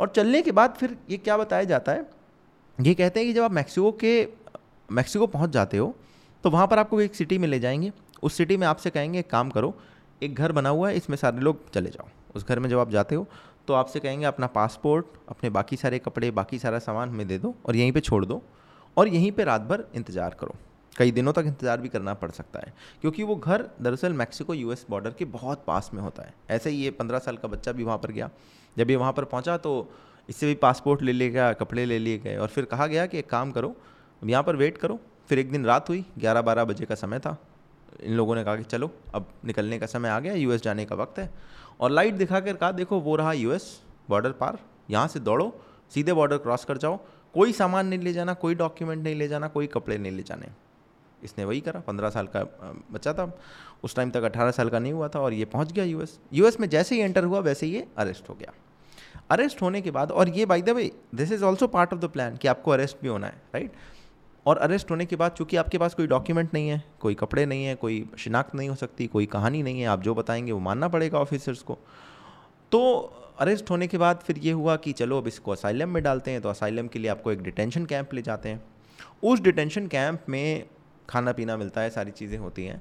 और 0.00 0.08
चलने 0.08 0.42
के 0.42 0.52
बाद 0.52 0.74
फिर 0.74 0.96
ये 1.10 1.16
क्या 1.18 1.36
बताया 1.36 1.64
जाता 1.64 1.92
है? 1.92 2.08
ये 2.78 2.94
कहते 2.94 3.20
हैं 3.20 3.28
कि 3.28 3.32
जब 3.32 3.42
आप 3.42 3.52
मैक्सिको 3.52 3.92
के, 3.94 4.28
मैक्सिको 4.88 5.26
पहुँच 5.28 5.50
जाते 5.50 5.76
हो 5.76 5.94
तो 6.44 6.50
वहाँ 6.50 6.66
पर 6.66 6.78
आपको 6.78 7.00
एक 7.00 7.14
सिटी 7.14 7.38
में 7.38 7.46
ले 7.48 7.58
जाएँगे। 7.60 7.92
उस 8.22 8.34
सिटी 8.34 8.56
में 8.56 8.66
आपसे 8.66 8.90
कहेंगे, 8.90 9.18
एक 9.18 9.30
काम 9.30 9.50
करो, 9.50 9.74
एक 10.22 10.34
घर 10.34 10.52
बना 10.52 10.68
हुआ 10.68 10.88
है, 10.88 10.96
इसमें 10.96 11.16
सारे 11.16 11.40
लोग 11.40 11.70
चले 11.70 11.90
जाओ। 11.90 12.08
उस 12.34 12.46
घर 12.46 12.58
में 12.58 12.68
जब 12.70 12.78
आप 12.78 12.90
जाते 12.90 13.14
हो 13.14 13.26
तो 13.68 13.74
आपसे 13.74 14.00
कहेंगे, 14.00 14.26
अपना 14.26 14.46
पासपोर्ट, 14.48 15.06
अपने 15.28 15.50
बाकी 15.50 15.76
सारे 15.76 15.98
कपड़े, 15.98 16.30
बाकी 16.32 16.58
सारा 16.58 16.78
सामान 16.80 17.08
हमें 17.08 17.26
दे 17.28 17.38
दो 17.38 17.54
और 17.66 17.76
यहीं 17.76 17.92
पे 17.92 18.00
छोड़ 18.00 18.24
दो 18.24 18.42
और 18.96 19.08
यहीं 19.08 19.32
पे 19.32 19.44
रात 19.44 19.60
भर 19.62 19.84
इंतज़ार 19.94 20.36
करो। 20.40 20.54
कई 20.96 21.10
दिनों 21.10 21.32
तक 21.32 21.44
इंतज़ार 21.46 21.80
भी 21.80 21.88
करना 21.88 22.14
पड़ 22.14 22.30
सकता 22.30 22.60
है, 22.60 22.72
क्योंकि 23.00 23.22
वो 23.22 23.36
घर 23.36 23.68
दरअसल 23.82 24.12
मैक्सिको 24.12 24.54
यूएस 24.54 24.84
बॉर्डर 24.90 25.10
के 25.10 25.24
बहुत 25.26 25.64
पास 25.66 25.90
में 25.94 26.00
होता 26.02 26.22
है। 26.22 26.34
ऐसे 26.50 26.70
ही 26.70 26.76
ये 26.76 26.90
पंद्रह 26.92 27.18
साल 27.18 27.36
का 27.36 27.48
बच्चा 27.48 27.72
भी 27.72 27.84
वहाँ 27.84 27.98
पर 27.98 28.10
गया। 28.10 28.30
जब 28.76 28.90
ये 28.90 28.96
वहाँ 28.96 29.12
पर 29.12 29.24
पहुँचा 29.26 29.56
तो 29.58 29.90
इससे 30.28 30.46
भी 30.46 30.54
पासपोर्ट 30.56 31.02
ले 31.02 31.12
लिया 31.12 31.30
गया, 31.30 31.52
कपड़े 31.52 31.84
ले 31.86 31.98
लिए 31.98 32.18
गए 32.18 32.36
और 32.36 32.48
फिर 32.48 32.64
कहा 32.64 32.86
गया 32.86 33.06
कि 33.06 33.18
एक 33.18 33.28
काम 33.30 33.52
करो, 33.52 33.74
यहाँ 34.22 34.42
पर 34.42 34.56
वेट 34.56 34.78
करो। 34.78 34.98
फिर 35.28 35.38
एक 35.38 35.50
दिन 35.52 35.64
रात 35.64 35.88
हुई 35.88 36.04
ग्यारह 36.18 36.42
बारह 36.42 36.64
बजे 36.64 36.84
का 36.84 36.94
समय 36.94 37.18
था। 37.18 37.36
इन 38.00 38.12
लोगों 38.12 38.34
ने 38.36 38.44
कहा 38.44 38.56
कि 38.56 38.64
चलो, 38.64 38.90
अब 39.14 39.26
निकलने 39.44 39.78
का 39.78 39.86
समय 39.86 40.08
आ 40.08 40.18
गया, 40.20 40.34
यूएस 40.34 40.62
जाने 40.62 40.84
का 40.84 40.96
वक्त 40.96 41.18
है। 41.18 41.30
और 41.80 41.90
लाइट 41.90 42.14
दिखा 42.14 42.40
कर 42.40 42.54
कहा, 42.54 42.70
देखो, 42.72 43.00
वो 43.00 43.16
रहा 43.16 43.32
यूएस 43.32 43.80
बॉर्डर 44.10 44.32
पार। 44.32 44.58
यहाँ 44.90 45.08
से 45.08 45.20
दौड़ो, 45.20 45.52
सीधे 45.92 46.12
बॉर्डर 46.12 46.38
क्रॉस 46.38 46.64
कर 46.64 46.78
जाओ। 46.78 46.98
कोई 47.34 47.52
सामान 47.52 47.86
नहीं 47.86 48.00
ले 48.00 48.12
जाना, 48.12 48.34
कोई 48.34 48.54
डॉक्यूमेंट 48.54 49.02
नहीं 49.04 49.14
ले 49.14 49.28
जाना, 49.28 49.48
कोई 49.48 49.66
कपड़े 49.66 49.98
नहीं 49.98 50.12
ले 50.12 50.22
जाने। 50.22 50.48
इसने 51.24 51.44
वही 51.44 51.60
करा, 51.60 51.80
पंद्रह 51.80 52.10
साल 52.10 52.26
का 52.26 52.42
बच्चा 52.92 53.12
था। 53.12 53.30
उस 53.84 53.96
टाइम 53.96 54.10
तक 54.10 54.22
अठारह 54.22 54.50
साल 54.50 54.68
का 54.68 54.78
नहीं 54.78 54.92
हुआ 54.92 55.08
था 55.08 55.20
और 55.20 55.32
ये 55.32 55.44
पहुँच 55.44 55.72
गया 55.72 55.84
यूएस 55.84 56.18
यूएस 56.32 56.60
में 56.60 56.68
जैसे 56.68 56.94
ही 56.94 57.00
एंटर 57.00 57.24
हुआ, 57.24 57.40
वैसे 57.40 57.66
ही 57.66 57.72
ये 57.72 57.86
अरेस्ट 57.98 58.28
हो 58.28 58.34
गया। 58.34 58.52
अरेस्ट 59.30 59.62
होने 59.62 59.80
के 59.80 59.90
बाद, 59.90 60.10
और 60.10 60.28
ये 60.28 60.46
by 60.46 60.62
the 60.62 60.70
way 60.70 60.90
this 61.14 61.32
is 61.32 61.44
also 61.44 61.66
part 61.68 61.92
of 61.92 62.00
the 62.00 62.04
plan 62.04 62.36
कि 62.36 62.48
आपको 62.48 62.70
अरेस्ट 62.70 62.96
भी 63.02 63.08
होना 63.08 63.26
है 63.26 63.42
राइट 63.54 63.72
और 64.46 64.58
अरेस्ट 64.58 64.90
होने 64.90 65.06
के 65.06 65.16
बाद, 65.16 65.32
चूँकि 65.32 65.56
आपके 65.56 65.78
पास 65.78 65.94
कोई 65.94 66.06
डॉक्यूमेंट 66.06 66.54
नहीं 66.54 66.68
है, 66.68 66.82
कोई 67.00 67.14
कपड़े 67.14 67.44
नहीं 67.46 67.64
है, 67.64 67.74
कोई 67.74 68.04
शिनाख्त 68.18 68.54
नहीं 68.54 68.68
हो 68.68 68.74
सकती, 68.74 69.06
कोई 69.06 69.26
कहानी 69.26 69.62
नहीं 69.62 69.80
है, 69.80 69.86
आप 69.86 70.02
जो 70.02 70.14
बताएँगे 70.14 70.52
वो 70.52 70.58
मानना 70.60 70.88
पड़ेगा 70.88 71.18
ऑफिसर्स 71.18 71.62
को। 71.62 71.78
तो 72.72 72.80
अरेस्ट 73.38 73.70
होने 73.70 73.86
के 73.86 73.98
बाद 73.98 74.18
फिर 74.18 74.38
ये 74.38 74.52
हुआ 74.52 74.76
कि 74.76 74.92
चलो 74.92 75.18
अब 75.18 75.26
इसको 75.26 75.50
असाइलम 75.50 75.88
में 75.88 76.02
डालते 76.02 76.30
हैं 76.30 76.40
तो 76.40 76.48
असाइलम 76.48 76.86
के 76.86 76.98
लिए 76.98 77.10
आपको 77.10 77.32
एक 77.32 77.42
डिटेंशन 77.42 77.84
कैंप 77.86 78.14
ले 78.14 78.22
जाते 78.22 78.48
हैं। 78.48 78.62
उस 79.22 79.40
डिटेंशन 79.40 79.86
कैंप 79.86 80.24
में 80.28 80.64
खाना 81.12 81.32
पीना 81.32 81.56
मिलता 81.56 81.80
है, 81.80 81.90
सारी 81.90 82.10
चीज़ें 82.12 82.38
होती 82.38 82.64
हैं। 82.64 82.80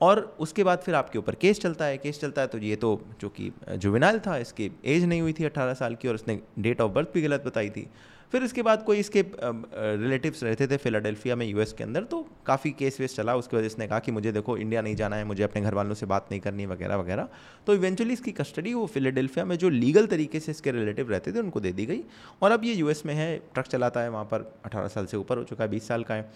और 0.00 0.20
उसके 0.40 0.64
बाद 0.64 0.78
फिर 0.78 0.94
आपके 0.94 1.18
ऊपर 1.18 1.34
केस 1.34 1.60
चलता 1.60 1.84
है, 1.84 1.98
केस 1.98 2.20
चलता 2.20 2.40
है 2.40 2.46
तो 2.48 2.58
ये 2.58 2.76
तो 2.76 3.00
जो 3.20 3.28
कि 3.30 3.50
जुविनाइल 3.70 4.18
था, 4.20 4.36
इसकी 4.38 4.70
एज 4.86 5.04
नहीं 5.04 5.20
हुई 5.20 5.32
थी 5.32 5.44
अट्ठारह 5.44 5.74
साल 5.74 5.94
की 5.94 6.08
और 6.08 6.14
उसने 6.14 6.40
डेट 6.58 6.80
ऑफ़ 6.80 6.92
बर्थ 6.92 7.12
भी 7.14 7.22
गलत 7.22 7.44
बताई 7.46 7.70
थी। 7.70 7.86
फिर 8.32 8.42
इसके 8.42 8.62
बाद 8.62 8.82
कोई 8.82 8.98
इसके 8.98 9.24
रिलेटिव्स 9.34 10.42
रहते 10.42 10.66
थे 10.66 10.76
फिलाडेल्फिया 10.76 11.34
में, 11.36 11.44
यूएस 11.46 11.72
के 11.72 11.84
अंदर 11.84 12.04
तो 12.04 12.20
काफ़ी 12.46 12.70
केस 12.72 13.00
वेस 13.00 13.16
चला। 13.16 13.34
उसके 13.36 13.56
वजह 13.56 13.66
इसने 13.66 13.86
कहा 13.86 13.98
कि 13.98 14.12
मुझे 14.12 14.32
देखो, 14.32 14.56
इंडिया 14.56 14.82
नहीं 14.82 14.96
जाना 14.96 15.16
है, 15.16 15.24
मुझे 15.24 15.42
अपने 15.42 15.62
घर 15.62 15.74
वालों 15.74 15.94
से 15.94 16.06
बात 16.06 16.28
नहीं 16.30 16.40
करनी, 16.40 16.66
वगैरह 16.66 16.96
वगैरह। 16.96 17.28
तो 17.66 17.74
इवेंचुअली 17.74 18.12
इसकी 18.12 18.32
कस्टडी 18.32 18.72
वो 18.74 18.86
फिलाडेल्फिया 18.86 19.44
में 19.44 19.56
जो 19.58 19.68
लीगल 19.68 20.06
तरीके 20.06 20.40
से 20.40 20.52
इसके 20.52 20.72
रिलेटिव 20.72 21.10
रहते 21.10 21.32
थे, 21.32 21.38
उनको 21.38 21.60
दे 21.60 21.72
दी 21.72 21.86
गई। 21.86 22.00
और 22.42 22.52
अब 22.52 22.64
ये 22.64 22.74
यूएस 22.74 23.04
में 23.06 23.14
है, 23.14 23.36
ट्रक 23.54 23.66
चलाता 23.66 24.00
है, 24.00 24.10
वहाँ 24.10 24.24
पर 24.24 24.52
अठारह 24.64 24.88
साल 24.88 25.06
से 25.06 25.16
ऊपर 25.16 25.38
हो 25.38 25.44
चुका 25.44 25.64
है, 25.64 25.70
बीस 25.70 25.88
साल 25.88 26.04
का 26.04 26.14
है। 26.14 26.30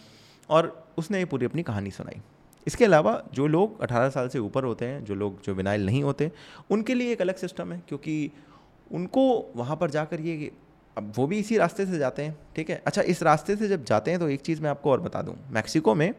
और 0.51 0.87
उसने 0.99 1.19
ये 1.19 1.25
पूरी 1.25 1.47
अपनी 1.47 1.63
कहानी 1.63 1.91
सुनाई। 1.91 2.21
इसके 2.67 2.85
अलावा 2.85 3.23
जो 3.35 3.47
लोग 3.47 3.81
18 3.83 4.09
साल 4.11 4.29
से 4.29 4.39
ऊपर 4.39 4.65
होते 4.65 4.85
हैं, 4.85 5.05
जो 5.05 5.15
लोग 5.15 5.43
जो 5.43 5.55
विनाइल 5.55 5.87
नहीं 5.87 6.03
होते, 6.03 6.31
उनके 6.71 6.95
लिए 6.95 7.13
एक 7.13 7.21
अलग 7.21 7.37
सिस्टम 7.37 7.73
है, 7.73 7.83
क्योंकि 7.89 8.31
उनको 8.93 9.53
वहाँ 9.57 9.77
पर 9.77 9.91
जाकर 9.91 10.21
ये, 10.21 10.51
अब 10.97 11.13
वो 11.17 11.27
भी 11.27 11.39
इसी 11.39 11.57
रास्ते 11.57 11.87
से 11.87 11.99
जाते 11.99 12.23
हैं, 12.23 12.37
ठीक 12.57 12.71
है? 12.71 12.83
अच्छा 12.87 13.03
इस 13.03 13.23
रास्ते 13.23 13.57
से 13.57 13.69
जब 13.69 13.85
जाते 13.85 14.11
हैं 14.11 14.21
तो 14.21 14.29
एक 14.29 14.41
चीज़ 14.41 14.63
मैं 14.63 14.71
आपको 14.71 14.91
और 14.91 15.01
बता 15.01 15.23
दूँ। 15.23 15.37
मैक्सिको 15.51 15.95
में, 15.95 16.15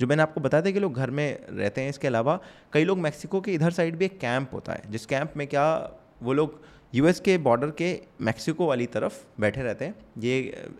जो 0.00 0.06
मैंने 0.06 0.22
आपको 0.22 0.40
बताया 0.40 0.64
था 0.64 0.70
कि 0.70 0.80
लोग 0.80 0.94
घर 0.94 1.10
में 1.10 1.46
रहते 1.48 1.80
हैं, 1.80 1.90
इसके 1.90 2.06
अलावा 2.08 2.38
कई 2.72 2.84
लोग 2.84 2.98
मैक्सिको 2.98 3.40
के 3.40 3.52
इधर 3.52 3.70
साइड 3.70 3.96
भी 3.96 4.04
एक 4.04 4.18
कैंप 4.20 4.54
होता 4.54 4.72
है, 4.72 4.82
जिस 4.90 5.06
कैंप 5.06 5.32
में 5.36 5.46
क्या 5.46 5.66
वो 6.22 6.32
लोग 6.32 6.60
यूएस 6.94 7.20
के 7.20 7.36
बॉर्डर 7.38 7.70
के 7.70 7.86
मैक्सिको 8.20 8.66
वाली 8.66 8.86
तरफ़ 8.86 9.14
बैठे 9.40 9.62
रहते 9.62 9.84
हैं। 9.84 9.94
ये 10.18 10.32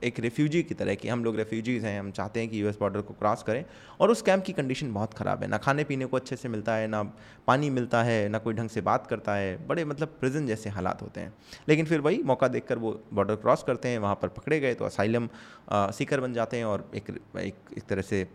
एक 0.04 0.18
रेफ्यूजी 0.20 0.62
की 0.62 0.74
तरह 0.74 0.94
कि 0.94 1.08
हम 1.08 1.24
लोग 1.24 1.36
रेफ्यूजीज़ 1.36 1.86
हैं, 1.86 1.98
हम 2.00 2.10
चाहते 2.10 2.40
हैं 2.40 2.48
कि 2.48 2.60
यूएस 2.62 2.76
बॉर्डर 2.80 3.00
को 3.00 3.14
क्रॉस 3.14 3.42
करें 3.42 3.64
और 4.00 4.10
उस 4.10 4.22
कैंप 4.22 4.44
की 4.44 4.52
कंडीशन 4.52 4.92
बहुत 4.92 5.14
ख़राब 5.14 5.42
है। 5.42 5.48
ना 5.48 5.58
खाने 5.58 5.84
पीने 5.84 6.06
को 6.06 6.16
अच्छे 6.16 6.36
से 6.36 6.48
मिलता 6.48 6.74
है, 6.74 6.86
ना 6.86 7.02
पानी 7.46 7.70
मिलता 7.70 8.02
है, 8.02 8.28
ना 8.28 8.38
कोई 8.38 8.54
ढंग 8.54 8.68
से 8.68 8.80
बात 8.80 9.06
करता 9.06 9.34
है। 9.34 9.56
बड़े 9.66 9.84
मतलब 9.84 10.16
प्रिजन 10.20 10.46
जैसे 10.46 10.70
हालात 10.70 11.02
होते 11.02 11.20
हैं। 11.20 11.32
लेकिन 11.68 11.86
फिर 11.86 12.00
वही 12.00 12.22
मौका 12.22 12.48
देख 12.48 12.72
वो 12.72 12.92
बॉर्डर 13.12 13.34
क्रॉस 13.36 13.62
करते 13.62 13.88
हैं, 13.88 13.98
वहाँ 13.98 14.14
पर 14.14 14.28
पकड़े 14.28 14.60
गए 14.60 14.74
तो 14.74 14.84
असाइलम 14.84 15.28
सीकर 15.72 16.20
बन 16.20 16.34
जाते 16.34 16.56
हैं 16.56 16.64
और 16.64 16.90
एक 16.94 17.18
एक 17.38 17.82
तरह 17.88 18.02
से 18.02 18.26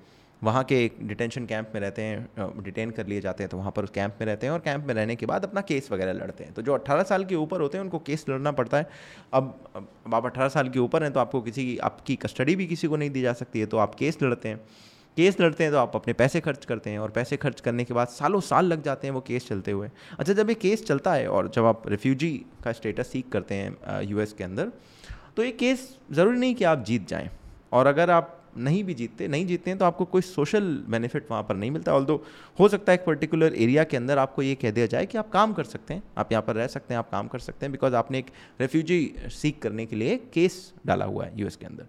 वहाँ 0.42 0.64
के 0.64 0.84
एक 0.86 0.96
डिटेंशन 1.02 1.46
कैंप 1.46 1.72
में 1.76 1.80
रहते 1.82 2.02
हैं 2.02 2.64
डिटेन 2.64 2.92
कर 2.92 3.08
लिए 3.08 3.22
जाते 3.22 3.44
हैं 3.44 3.50
तो 3.50 3.58
वहाँ 3.58 3.72
पर 3.72 3.84
उस 3.84 3.90
कैंप 3.90 4.18
में 4.20 4.26
रहते 4.28 4.48
हैं 4.48 4.54
और 4.54 4.60
कैंप 4.60 4.86
में 4.86 4.94
रहने 4.94 5.16
के 5.16 5.26
बाद 5.26 5.44
अपना 5.44 5.62
केस 5.62 5.92
वगैरह 5.92 6.14
लड़ते 6.14 6.44
हैं। 6.44 6.54
तो 6.54 6.62
जो 6.62 6.74
18 6.74 7.04
साल 7.04 7.26
के 7.26 7.36
ऊपर 7.36 7.62
होते 7.62 7.78
हैं, 7.78 7.84
उनको 7.84 8.00
केस 8.00 8.26
लड़ना 8.30 8.52
पड़ता 8.52 8.78
है। 8.78 8.90
अब 9.34 9.88
अब 10.06 10.16
आप 10.16 10.26
अट्ठारह 10.26 10.50
साल 10.50 10.70
के 10.70 10.80
ऊपर 10.80 11.04
हैं 11.04 11.12
तो 11.14 11.20
आपको 11.20 11.42
किसी, 11.42 11.78
आपकी 11.80 12.16
कस्टडी 12.18 12.56
भी 12.56 12.68
किसी 12.68 12.88
को 12.88 12.98
नहीं 12.98 13.10
दी 13.10 13.22
जा 13.22 13.34
सकती 13.34 13.60
है 13.60 13.66
तो 13.66 13.78
आप 13.78 13.96
केस 13.96 14.18
लड़ते 14.24 14.50
हैं। 14.50 14.60
केस 15.18 15.40
लड़ते 15.42 15.64
हैं 15.64 15.72
तो 15.74 15.78
आप 15.80 15.96
अपने 15.96 16.14
पैसे 16.14 16.40
खर्च 16.42 16.66
करते 16.66 16.90
हैं 16.90 17.00
और 17.00 17.12
पैसे 17.12 17.38
खर्च 17.38 17.62
करने 17.62 17.84
के 17.84 17.94
बाद 17.94 18.08
सालों 18.10 18.40
साल 18.42 18.66
लग 18.66 18.84
जाते 18.84 19.08
हैं 19.08 19.14
वो 19.14 19.22
केस 19.22 19.48
चलते 19.48 19.72
हुए। 19.72 19.90
अच्छा 20.20 20.34
जब 20.34 20.50
ये 20.50 20.56
केस 20.58 20.86
चलता 20.86 21.14
है 21.14 21.28
और 21.28 21.50
जब 21.50 21.66
आप 21.66 21.88
रिफ्यूजी 21.90 22.32
का 22.64 22.72
स्टेटस 22.72 23.12
सीख 23.12 23.30
करते 23.30 23.56
हैं 23.56 24.02
यूएस 24.04 24.34
के 24.34 24.44
अंदर 24.44 24.72
तो 25.38 25.44
ये 25.44 25.52
केस 25.54 25.90
ज़रूरी 26.12 26.40
नहीं 26.40 26.56
कि 26.56 26.64
आप 26.64 26.84
जीत 26.84 27.08
जाएँ। 27.08 27.30
और 27.72 27.88
अगर 27.88 28.10
आप 28.12 28.34
नहीं 28.58 28.84
भी 28.84 28.94
जीतते, 28.94 29.28
नहीं 29.28 29.46
जीतते 29.48 29.70
हैं 29.70 29.78
तो 29.80 29.86
आपको 29.86 30.06
कोई 30.06 30.22
सोशल 30.24 30.64
बेनिफिट 30.90 31.28
वहाँ 31.32 31.44
पर 31.44 31.56
नहीं 31.56 31.72
मिलता। 31.72 31.94
ऑल 31.94 32.20
हो 32.60 32.68
सकता 32.70 32.92
है 32.92 32.98
एक 32.98 33.06
पर्टिकुलर 33.06 33.56
एरिया 33.56 33.84
के 33.84 33.98
अंदर 33.98 34.18
आपको 34.18 34.42
ये 34.42 34.56
कह 34.56 34.72
दिया 34.72 34.86
जाए 34.88 35.06
कि 35.06 35.18
आप 35.18 35.30
काम 35.32 35.54
कर 35.54 35.64
सकते 35.66 35.94
हैं। 35.94 36.04
आप 36.18 36.32
यहाँ 36.32 36.44
पर 36.44 36.56
रह 36.56 36.68
सकते 36.68 36.94
हैं, 36.94 37.00
आप 37.00 37.10
काम 37.12 37.28
कर 37.28 37.40
सकते 37.40 37.66
हैं 37.66 37.72
बिकॉज़ 37.72 37.96
आपने 37.96 38.20
एक 38.20 38.32
रेफ्यूजी 38.62 39.14
सीख 39.32 39.60
करने 39.62 39.86
के 39.86 39.96
लिए 39.96 40.18
केस 40.34 40.74
डाला 40.86 41.06
हुआ 41.06 41.26
है 41.26 41.40
यूएस 41.40 41.56
के 41.56 41.66
अंदर। 41.66 41.88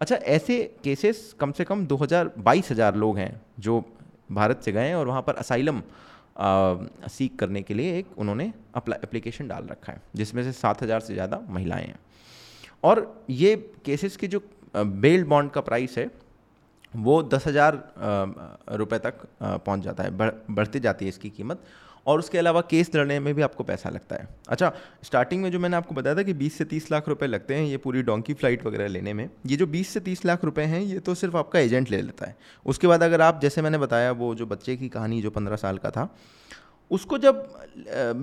अच्छा 0.00 0.16
ऐसे 0.16 0.62
केसेस 0.84 1.34
कम 1.40 1.52
से 1.52 1.64
कम 1.64 1.86
दो 1.86 1.96
हज़ार 1.96 2.30
बाईस 2.38 2.70
हज़ार 2.70 2.96
लोग 2.96 3.18
हैं 3.18 3.40
जो 3.60 3.84
भारत 4.32 4.62
से 4.64 4.72
गए 4.72 4.88
हैं 4.88 4.94
और 4.94 5.06
वहाँ 5.08 5.22
पर 5.22 5.34
असाइलम 5.36 5.82
सीख 7.08 7.36
करने 7.38 7.62
के 7.62 7.74
लिए 7.74 7.98
एक 7.98 8.18
उन्होंने 8.18 8.44
एप्लीकेशन 8.76 9.48
डाल 9.48 9.66
रखा 9.66 9.92
है, 9.92 10.00
जिसमें 10.16 10.42
से 10.42 10.52
सात 10.52 10.82
हज़ार 10.82 11.00
से 11.00 11.14
ज़्यादा 11.14 11.40
महिलाएँ 11.48 11.86
हैं। 11.86 11.98
और 12.84 13.24
ये 13.30 13.54
केसेस 13.84 14.16
की 14.16 14.28
जो 14.28 14.40
बेल 14.76 15.24
बॉन्ड 15.24 15.50
का 15.50 15.60
प्राइस 15.60 15.98
है, 15.98 16.10
वो 16.96 17.22
दस 17.24 17.46
हज़ार 17.46 17.82
रुपये 18.72 18.98
तक 18.98 19.26
पहुँच 19.42 19.80
जाता 19.80 20.02
है, 20.02 20.10
बढ़, 20.10 20.30
बढ़ती 20.50 20.80
जाती 20.80 21.04
है 21.04 21.08
इसकी 21.08 21.30
कीमत। 21.30 21.64
और 22.06 22.18
उसके 22.18 22.38
अलावा 22.38 22.60
केस 22.60 22.90
लड़ने 22.94 23.18
में 23.20 23.32
भी 23.34 23.42
आपको 23.42 23.64
पैसा 23.64 23.90
लगता 23.90 24.16
है। 24.16 24.28
अच्छा 24.48 24.72
स्टार्टिंग 25.04 25.42
में 25.42 25.50
जो 25.50 25.58
मैंने 25.58 25.76
आपको 25.76 25.94
बताया 25.94 26.16
था 26.16 26.22
कि 26.22 26.32
20 26.34 26.58
से 26.58 26.64
30 26.64 26.90
लाख 26.92 27.08
रुपए 27.08 27.26
लगते 27.26 27.54
हैं 27.54 27.64
ये 27.64 27.76
पूरी 27.76 28.02
डोंकी 28.02 28.34
फ़्लाइट 28.34 28.66
वगैरह 28.66 28.88
लेने 28.88 29.12
में, 29.12 29.28
ये 29.46 29.56
जो 29.56 29.66
20 29.66 29.88
से 29.88 30.00
30 30.00 30.24
लाख 30.26 30.44
रुपए 30.44 30.62
हैं, 30.62 30.80
ये 30.80 30.98
तो 30.98 31.14
सिर्फ़ 31.14 31.36
आपका 31.36 31.58
एजेंट 31.58 31.90
ले 31.90 32.00
लेता 32.02 32.26
है। 32.26 32.36
उसके 32.66 32.86
बाद 32.86 33.02
अगर 33.02 33.20
आप, 33.20 33.40
जैसे 33.40 33.62
मैंने 33.62 33.78
बताया, 33.78 34.12
वो 34.12 34.34
जो 34.34 34.46
बच्चे 34.46 34.76
की 34.76 34.88
कहानी 34.88 35.22
जो 35.22 35.30
पंद्रह 35.30 35.56
साल 35.56 35.78
का 35.78 35.90
था 35.90 36.08
उसको 36.90 37.18
जब 37.18 37.48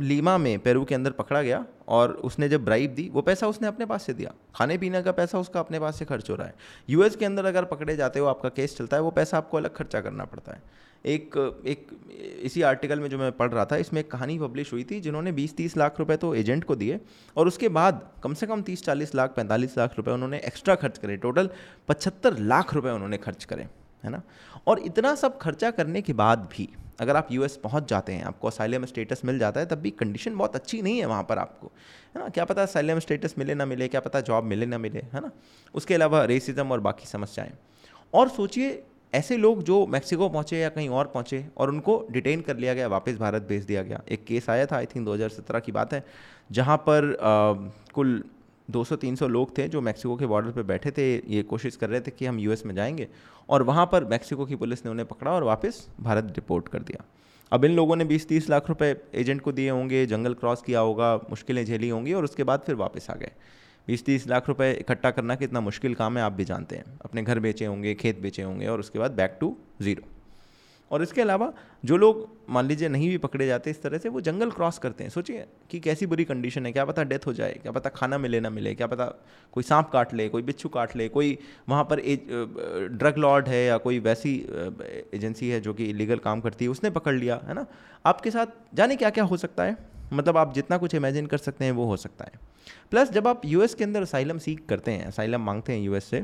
लीमा 0.01 0.37
में 0.37 0.59
पेरू 0.59 0.83
के 0.85 0.95
अंदर 0.95 1.11
पकड़ा 1.11 1.41
गया 1.41 1.65
और 1.87 2.11
उसने 2.11 2.49
जब 2.49 2.65
ब्राइब 2.65 2.93
दी, 2.95 3.09
वो 3.09 3.21
पैसा 3.21 3.47
उसने 3.47 3.67
अपने 3.67 3.85
पास 3.85 4.03
से 4.03 4.13
दिया। 4.13 4.33
खाने 4.55 4.77
पीने 4.77 5.01
का 5.01 5.11
पैसा 5.11 5.39
उसका 5.39 5.59
अपने 5.59 5.79
पास 5.79 5.99
से 5.99 6.05
खर्च 6.05 6.29
हो 6.29 6.35
रहा 6.35 6.47
है। 6.47 6.53
यूएस 6.89 7.15
के 7.15 7.25
अंदर 7.25 7.45
अगर 7.45 7.65
पकड़े 7.65 7.95
जाते 7.95 8.19
हो, 8.19 8.25
आपका 8.25 8.49
केस 8.49 8.77
चलता 8.77 8.97
है, 8.97 9.03
वो 9.03 9.11
पैसा 9.11 9.37
आपको 9.37 9.57
अलग 9.57 9.75
खर्चा 9.75 10.01
करना 10.01 10.25
पड़ता 10.25 10.51
है। 10.51 10.61
एक 11.05 11.35
एक, 11.65 11.87
इसी 12.43 12.61
आर्टिकल 12.61 12.99
में 12.99 13.09
जो 13.09 13.17
मैं 13.17 13.31
पढ़ 13.31 13.51
रहा 13.51 13.65
था, 13.65 13.75
इसमें 13.77 13.99
एक 14.01 14.09
कहानी 14.11 14.37
पब्लिश 14.39 14.73
हुई 14.73 14.83
थी 14.83 14.99
जिन्होंने 15.01 15.31
20-30 15.31 15.77
लाख 15.77 15.99
रुपए 15.99 16.17
तो 16.17 16.33
एजेंट 16.35 16.63
को 16.63 16.75
दिए 16.75 16.99
और 17.37 17.47
उसके 17.47 17.69
बाद 17.69 18.01
कम 18.23 18.33
से 18.33 18.47
कम 18.47 18.61
30-40 18.61 19.15
लाख 19.15 19.33
45 19.35 19.77
लाख 19.77 19.97
रुपए 19.97 20.11
उन्होंने 20.11 20.37
एक्स्ट्रा 20.47 20.75
खर्च 20.75 20.97
करे। 20.97 21.17
टोटल 21.17 21.49
75 21.89 22.39
लाख 22.39 22.73
रुपए 22.73 22.89
उन्होंने 22.89 23.17
खर्च 23.17 23.43
करे, 23.43 23.67
है 24.03 24.09
ना? 24.09 24.21
और 24.67 24.79
इतना 24.81 25.15
सब 25.15 25.37
खर्चा 25.37 25.71
करने 25.71 26.01
के 26.01 26.13
बाद 26.13 26.47
भी 26.51 26.69
अगर 27.01 27.15
आप 27.15 27.27
यूएस 27.31 27.55
पहुँच 27.57 27.89
जाते 27.89 28.13
हैं 28.13 28.23
आपको 28.23 28.47
असाइलम 28.47 28.85
स्टेटस 28.85 29.21
मिल 29.25 29.39
जाता 29.39 29.59
है 29.59 29.65
तब 29.65 29.77
भी 29.77 29.89
कंडीशन 29.91 30.35
बहुत 30.35 30.55
अच्छी 30.55 30.81
नहीं 30.81 30.99
है 30.99 31.05
वहाँ 31.05 31.23
पर 31.23 31.37
आपको। 31.37 31.71
है 32.15 32.21
ना? 32.21 32.29
क्या 32.29 32.45
पता 32.45 32.63
असाइलम 32.63 32.99
स्टेटस 32.99 33.35
मिले 33.37 33.55
ना 33.55 33.65
मिले 33.65 33.87
क्या 33.87 34.01
पता 34.01 34.21
जॉब 34.21 34.43
मिले 34.43 34.65
ना 34.65 34.77
मिले 34.77 34.99
है 35.13 35.21
ना? 35.21 35.31
उसके 35.75 35.93
अलावा 35.93 36.23
रेसिज्म 36.25 36.71
और 36.71 36.79
बाकी 36.79 37.07
समस्याएँ। 37.07 37.51
और 38.13 38.29
सोचिए 38.29 38.83
ऐसे 39.13 39.37
लोग 39.37 39.63
जो 39.63 39.85
मैक्सिको 39.87 40.29
पहुँचे 40.29 40.57
या 40.57 40.69
कहीं 40.69 40.89
और 40.89 41.07
पहुँचे 41.07 41.45
और 41.57 41.69
उनको 41.69 42.05
डिटेन 42.11 42.41
कर 42.41 42.57
लिया 42.57 42.73
गया 42.73 42.87
वापस 42.87 43.17
भारत 43.17 43.41
भेज 43.41 43.63
दिया 43.65 43.81
गया। 43.81 44.01
एक 44.09 44.23
केस 44.25 44.49
आया 44.49 44.65
था 44.65 44.75
आई 44.75 44.85
थिंक 44.85 45.05
2017 45.07 45.59
की 45.59 45.71
बात 45.71 45.93
है 45.93 46.03
जहाँ 46.51 46.77
पर 46.77 47.13
आ, 47.13 47.53
कुल 47.93 48.23
200-300 48.71 49.27
लोग 49.27 49.57
थे 49.57 49.67
जो 49.67 49.81
मैक्सिको 49.81 50.15
के 50.15 50.25
बॉर्डर 50.25 50.51
पर 50.51 50.63
बैठे 50.63 50.91
थे, 50.91 51.33
ये 51.33 51.43
कोशिश 51.43 51.75
कर 51.75 51.89
रहे 51.89 52.01
थे 52.01 52.11
कि 52.11 52.25
हम 52.25 52.39
यूएस 52.39 52.65
में 52.65 52.75
जाएँगे। 52.75 53.07
और 53.49 53.63
वहाँ 53.63 53.85
पर 53.85 54.05
मैक्सिको 54.05 54.45
की 54.45 54.55
पुलिस 54.55 54.85
ने 54.85 54.91
उन्हें 54.91 55.07
पकड़ा 55.07 55.31
और 55.31 55.43
वापस 55.43 55.87
भारत 55.99 56.33
रिपोर्ट 56.35 56.67
कर 56.67 56.79
दिया। 56.79 57.05
अब 57.51 57.65
इन 57.65 57.71
लोगों 57.71 57.95
ने 57.95 58.05
20-30 58.05 58.49
लाख 58.49 58.69
रुपए 58.69 58.95
एजेंट 59.15 59.41
को 59.41 59.51
दिए 59.51 59.69
होंगे, 59.69 60.05
जंगल 60.05 60.33
क्रॉस 60.33 60.61
किया 60.61 60.79
होगा, 60.79 61.15
मुश्किलें 61.15 61.65
झेली 61.65 61.89
होंगी 61.89 62.13
और 62.13 62.23
उसके 62.23 62.43
बाद 62.43 62.59
फिर 62.59 62.75
वापस 62.75 63.09
आ 63.09 63.15
गए। 63.15 63.31
बीस 63.87 64.05
तीस 64.05 64.27
लाख 64.27 64.47
रुपए 64.47 64.71
इकट्ठा 64.73 65.11
करना 65.11 65.35
कितना 65.35 65.61
मुश्किल 65.61 65.95
काम 65.95 66.17
है, 66.17 66.23
आप 66.23 66.31
भी 66.31 66.45
जानते 66.45 66.75
हैं। 66.75 66.99
अपने 67.05 67.23
घर 67.23 67.39
बेचे 67.39 67.65
होंगे, 67.65 67.95
खेत 67.95 68.19
बेचे 68.19 68.41
होंगे 68.41 68.67
और 68.67 68.79
उसके 68.79 68.99
बाद 68.99 69.11
बैक 69.11 69.37
टू 69.41 69.57
ज़ीरो 69.81 70.20
और 70.91 71.03
इसके 71.03 71.21
अलावा 71.21 71.51
जो 71.85 71.97
लोग, 71.97 72.27
मान 72.49 72.67
लीजिए, 72.67 72.89
नहीं 72.89 73.09
भी 73.09 73.17
पकड़े 73.17 73.47
जाते 73.47 73.69
इस 73.69 73.81
तरह 73.81 73.97
से, 73.97 74.09
वो 74.09 74.21
जंगल 74.21 74.51
क्रॉस 74.51 74.77
करते 74.77 75.03
हैं। 75.03 75.11
सोचिए 75.11 75.45
कि 75.69 75.79
कैसी 75.79 76.05
बुरी 76.05 76.23
कंडीशन 76.23 76.65
है, 76.65 76.71
क्या 76.71 76.85
पता 76.85 77.03
डेथ 77.03 77.27
हो 77.27 77.33
जाए, 77.33 77.53
क्या 77.53 77.71
पता 77.71 77.89
खाना 77.89 78.17
मिले, 78.17 78.39
ना 78.39 78.49
मिले, 78.49 78.75
क्या 78.75 78.87
पता 78.87 79.05
कोई 79.53 79.63
सांप 79.63 79.89
काट 79.89 80.13
ले, 80.13 80.27
कोई 80.29 80.41
बिच्छू 80.41 80.69
काट 80.69 80.95
ले, 80.95 81.07
कोई 81.09 81.37
वहाँ 81.69 81.83
पर 81.91 82.01
ड्रग 82.93 83.17
लॉर्ड 83.17 83.47
है 83.47 83.65
या 83.65 83.77
कोई 83.77 83.99
वैसी 83.99 84.35
एजेंसी 85.13 85.49
है 85.49 85.61
जो 85.61 85.73
कि 85.73 85.85
इलीगल 85.85 86.17
काम 86.17 86.41
करती 86.41 86.65
है, 86.65 86.71
उसने 86.71 86.89
पकड़ 86.89 87.15
लिया, 87.15 87.41
है 87.47 87.53
ना? 87.53 87.65
आपके 88.05 88.31
साथ 88.31 88.75
जाने 88.75 88.95
क्या 88.95 89.09
क्या 89.09 89.23
हो 89.23 89.37
सकता 89.37 89.63
है? 89.63 89.77
मतलब 90.13 90.37
आप 90.37 90.53
जितना 90.53 90.77
कुछ 90.77 90.95
इमेजिन 90.95 91.25
कर 91.25 91.37
सकते 91.37 91.65
हैं, 91.65 91.71
वो 91.71 91.85
हो 91.85 91.97
सकता 91.97 92.25
है। 92.25 92.39
प्लस 92.91 93.11
जब 93.11 93.27
आप 93.27 93.41
यूएस 93.45 93.73
के 93.75 93.83
अंदर 93.83 94.01
असाइलम 94.01 94.37
सीख 94.37 94.65
करते 94.69 94.91
हैं 94.91 95.05
असाइलम 95.05 95.41
मांगते 95.41 95.73
हैं 95.73 95.79
यूएस 95.81 96.05
से 96.05 96.23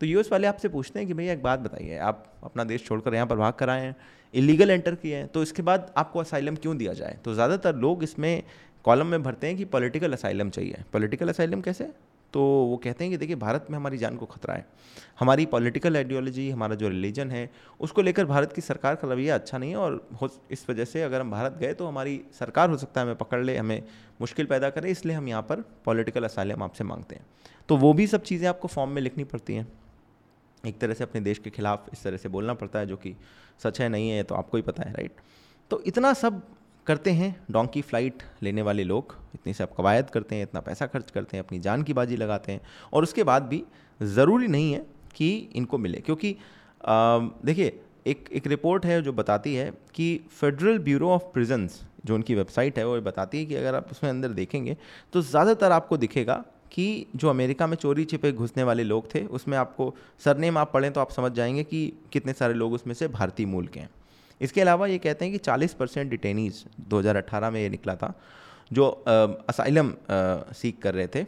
तो 0.00 0.06
यूएस 0.06 0.28
वाले 0.32 0.46
आपसे 0.46 0.68
पूछते 0.68 0.98
हैं 0.98 1.06
कि 1.08 1.14
भैया 1.14 1.32
एक 1.32 1.42
बात 1.42 1.60
बताइए, 1.60 1.96
आप 1.98 2.24
अपना 2.44 2.64
देश 2.64 2.84
छोड़कर 2.86 3.14
यहाँ 3.14 3.26
पर 3.26 3.36
भाग 3.36 3.52
कर 3.54 3.70
आए 3.70 3.82
हैं 3.82 3.96
इलीगल 4.34 4.70
एंटर 4.70 4.94
किए 4.94 5.16
हैं 5.16 5.26
तो 5.28 5.42
इसके 5.42 5.62
बाद 5.62 5.92
आपको 5.96 6.18
असाइलम 6.20 6.56
क्यों 6.56 6.76
दिया 6.78 6.92
जाए? 6.94 7.18
तो 7.24 7.34
ज़्यादातर 7.34 7.76
लोग 7.76 8.02
इसमें 8.04 8.42
कॉलम 8.84 9.06
में 9.06 9.22
भरते 9.22 9.46
हैं 9.46 9.56
कि 9.56 9.64
पॉलिटिकल 9.66 10.12
असाइलम 10.12 10.50
चाहिए। 10.50 10.82
पॉलिटिकल 10.92 11.28
असाइलम 11.28 11.60
कैसे? 11.60 11.88
तो 12.34 12.40
वो 12.40 12.76
कहते 12.76 13.04
हैं 13.04 13.10
कि 13.10 13.16
देखिए, 13.16 13.36
भारत 13.36 13.66
में 13.70 13.76
हमारी 13.76 13.98
जान 13.98 14.16
को 14.16 14.26
खतरा 14.26 14.54
है। 14.54 14.64
हमारी 15.20 15.46
पॉलिटिकल 15.46 15.96
आइडियोलॉजी 15.96 16.48
हमारा 16.50 16.74
जो 16.74 16.88
रिलीजन 16.88 17.30
है, 17.30 17.48
उसको 17.80 18.02
लेकर 18.02 18.24
भारत 18.26 18.52
की 18.52 18.60
सरकार 18.60 18.94
का 18.94 19.08
रवैया 19.08 19.34
अच्छा 19.34 19.58
नहीं 19.58 19.70
है 19.70 19.76
और 19.76 20.40
इस 20.50 20.68
वजह 20.70 20.84
से 20.84 21.02
अगर 21.02 21.20
हम 21.20 21.30
भारत 21.30 21.56
गए 21.60 21.72
तो 21.72 21.86
हमारी 21.86 22.20
सरकार 22.38 22.70
हो 22.70 22.76
सकता 22.76 23.00
है 23.00 23.06
हमें 23.06 23.16
पकड़ 23.16 23.42
ले, 23.44 23.56
हमें 23.56 23.82
मुश्किल 24.20 24.46
पैदा 24.46 24.70
करे, 24.70 24.90
इसलिए 24.90 25.16
हम 25.16 25.28
यहाँ 25.28 25.42
पर 25.42 25.64
पॉलिटिकल 25.84 26.24
असाइलम 26.24 26.62
आपसे 26.62 26.84
मांगते 26.84 27.14
हैं। 27.14 27.26
तो 27.68 27.76
वो 27.76 27.92
भी 27.92 28.06
सब 28.06 28.22
चीज़ें 28.22 28.48
आपको 28.48 28.68
फॉर्म 28.68 28.90
में 28.90 29.02
लिखनी 29.02 29.24
पड़ती 29.24 29.54
हैं। 29.54 29.66
एक 30.66 30.78
तरह 30.80 30.94
से 30.94 31.04
अपने 31.04 31.20
देश 31.20 31.38
के 31.38 31.50
खिलाफ 31.50 31.88
इस 31.92 32.02
तरह 32.02 32.16
से 32.16 32.28
बोलना 32.28 32.54
पड़ता 32.54 32.78
है, 32.78 32.86
जो 32.86 32.96
कि 32.96 33.14
सच 33.60 33.80
है, 33.80 33.88
नहीं 33.88 34.10
है 34.10 34.22
तो 34.22 34.34
आपको 34.34 34.56
ही 34.56 34.62
पता 34.62 34.82
है 34.82 34.92
राइट 34.92 35.20
तो 35.70 35.82
इतना 35.86 36.12
सब 36.14 36.42
करते 36.86 37.10
हैं 37.12 37.34
डोंकी 37.50 37.80
फ़्लाइट 37.82 38.22
लेने 38.42 38.62
वाले 38.62 38.84
लोग, 38.84 39.14
इतनी 39.34 39.52
सब 39.54 39.74
कवायद 39.76 40.10
करते 40.10 40.34
हैं, 40.34 40.42
इतना 40.42 40.60
पैसा 40.60 40.86
खर्च 40.86 41.10
करते 41.10 41.36
हैं, 41.36 41.44
अपनी 41.44 41.58
जान 41.60 41.82
की 41.82 41.92
बाजी 41.92 42.16
लगाते 42.16 42.52
हैं, 42.52 42.60
और 42.92 43.02
उसके 43.02 43.24
बाद 43.24 43.42
भी 43.44 43.62
ज़रूरी 44.00 44.46
नहीं 44.48 44.72
है 44.72 44.84
कि 45.16 45.28
इनको 45.54 45.78
मिले, 45.78 45.98
क्योंकि 46.00 46.36
देखिए, 46.80 47.80
एक 48.06 48.28
एक 48.32 48.46
रिपोर्ट 48.46 48.86
है 48.86 49.00
जो 49.02 49.12
बताती 49.12 49.54
है 49.54 49.70
कि 49.94 50.20
फेडरल 50.30 50.78
ब्यूरो 50.80 51.08
ऑफ़ 51.10 51.22
प्रिजन्स 51.32 51.80
जो 52.06 52.14
उनकी 52.14 52.34
वेबसाइट 52.34 52.78
है, 52.78 52.86
वो 52.86 53.00
बताती 53.02 53.38
है 53.38 53.46
कि 53.46 53.54
अगर 53.54 53.74
आप 53.74 53.90
उसमें 53.90 54.10
अंदर 54.10 54.28
देखेंगे 54.32 54.76
तो 55.12 55.22
ज़्यादातर 55.22 55.72
आपको 55.72 55.96
दिखेगा 55.96 56.44
कि 56.72 57.06
जो 57.16 57.28
अमेरिका 57.28 57.66
में 57.66 57.76
चोरी 57.76 58.04
छिपे 58.04 58.32
घुसने 58.32 58.62
वाले 58.62 58.84
लोग 58.84 59.14
थे, 59.14 59.24
उसमें 59.26 59.56
आपको 59.58 59.94
सरनेम 60.24 60.58
आप 60.58 60.72
पढ़ें 60.72 60.92
तो 60.92 61.00
आप 61.00 61.10
समझ 61.10 61.32
जाएँगे 61.32 61.64
कि 61.64 61.92
कितने 62.12 62.32
सारे 62.32 62.54
लोग 62.54 62.72
उसमें 62.72 62.94
से 62.94 63.08
भारतीय 63.08 63.46
मूल 63.46 63.66
के 63.66 63.80
हैं। 63.80 63.90
इसके 64.40 64.60
अलावा 64.60 64.86
ये 64.86 64.98
कहते 64.98 65.24
हैं 65.24 65.32
कि 65.32 65.38
40 65.40 65.74
परसेंट 65.74 66.10
डिटेनीज 66.10 66.64
2018 66.88 67.50
में 67.50 67.60
ये 67.60 67.68
निकला 67.68 67.94
था, 67.94 68.12
जो 68.72 68.88
असाइलम 69.48 69.92
सीख 70.52 70.78
कर 70.82 70.94
रहे 70.94 71.06
थे। 71.06 71.22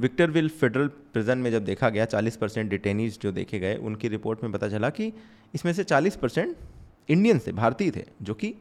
विक्टरविल 0.00 0.48
फेडरल 0.50 0.88
प्रिजन 1.12 1.38
में 1.38 1.50
जब 1.50 1.64
देखा 1.64 1.88
गया 1.88 2.04
40 2.06 2.36
परसेंट 2.36 2.70
डिटेनीज 2.70 3.18
जो 3.22 3.32
देखे 3.32 3.58
गए, 3.58 3.76
उनकी 3.76 4.08
रिपोर्ट 4.08 4.42
में 4.42 4.52
पता 4.52 4.68
चला 4.68 4.90
कि 4.90 5.12
इसमें 5.54 5.72
से 5.72 5.84
40 5.84 6.16
परसेंट 6.16 6.56
इंडियन 7.08 7.38
थे, 7.38 7.52
भारतीय 7.52 7.90
थे, 7.90 8.04
जो 8.22 8.34
कि 8.34 8.54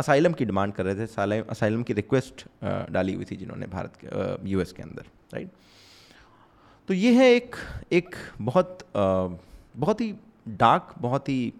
असाइलम 0.00 0.32
की 0.32 0.44
डिमांड 0.44 0.72
कर 0.72 0.84
रहे 0.84 0.94
थे 0.96 1.40
असाइलम 1.50 1.82
की 1.82 1.92
रिक्वेस्ट 1.94 2.44
डाली 2.92 3.14
हुई 3.14 3.24
थी 3.24 3.36
जिन्होंने 3.36 3.66
भारत 3.68 3.96
के 4.04 4.50
यूएस 4.50 4.72
के 4.72 4.82
अंदर 4.82 5.06
राइट 5.34 5.48
तो 6.88 6.94
ये 6.94 7.12
है 7.14 7.30
एक 7.32 7.56
एक 7.92 8.14
बहुत 8.42 8.86
बहुत 8.94 10.00
ही 10.00 10.14
डार्क 10.58 10.94
बहुत 11.00 11.28
ही 11.28 11.52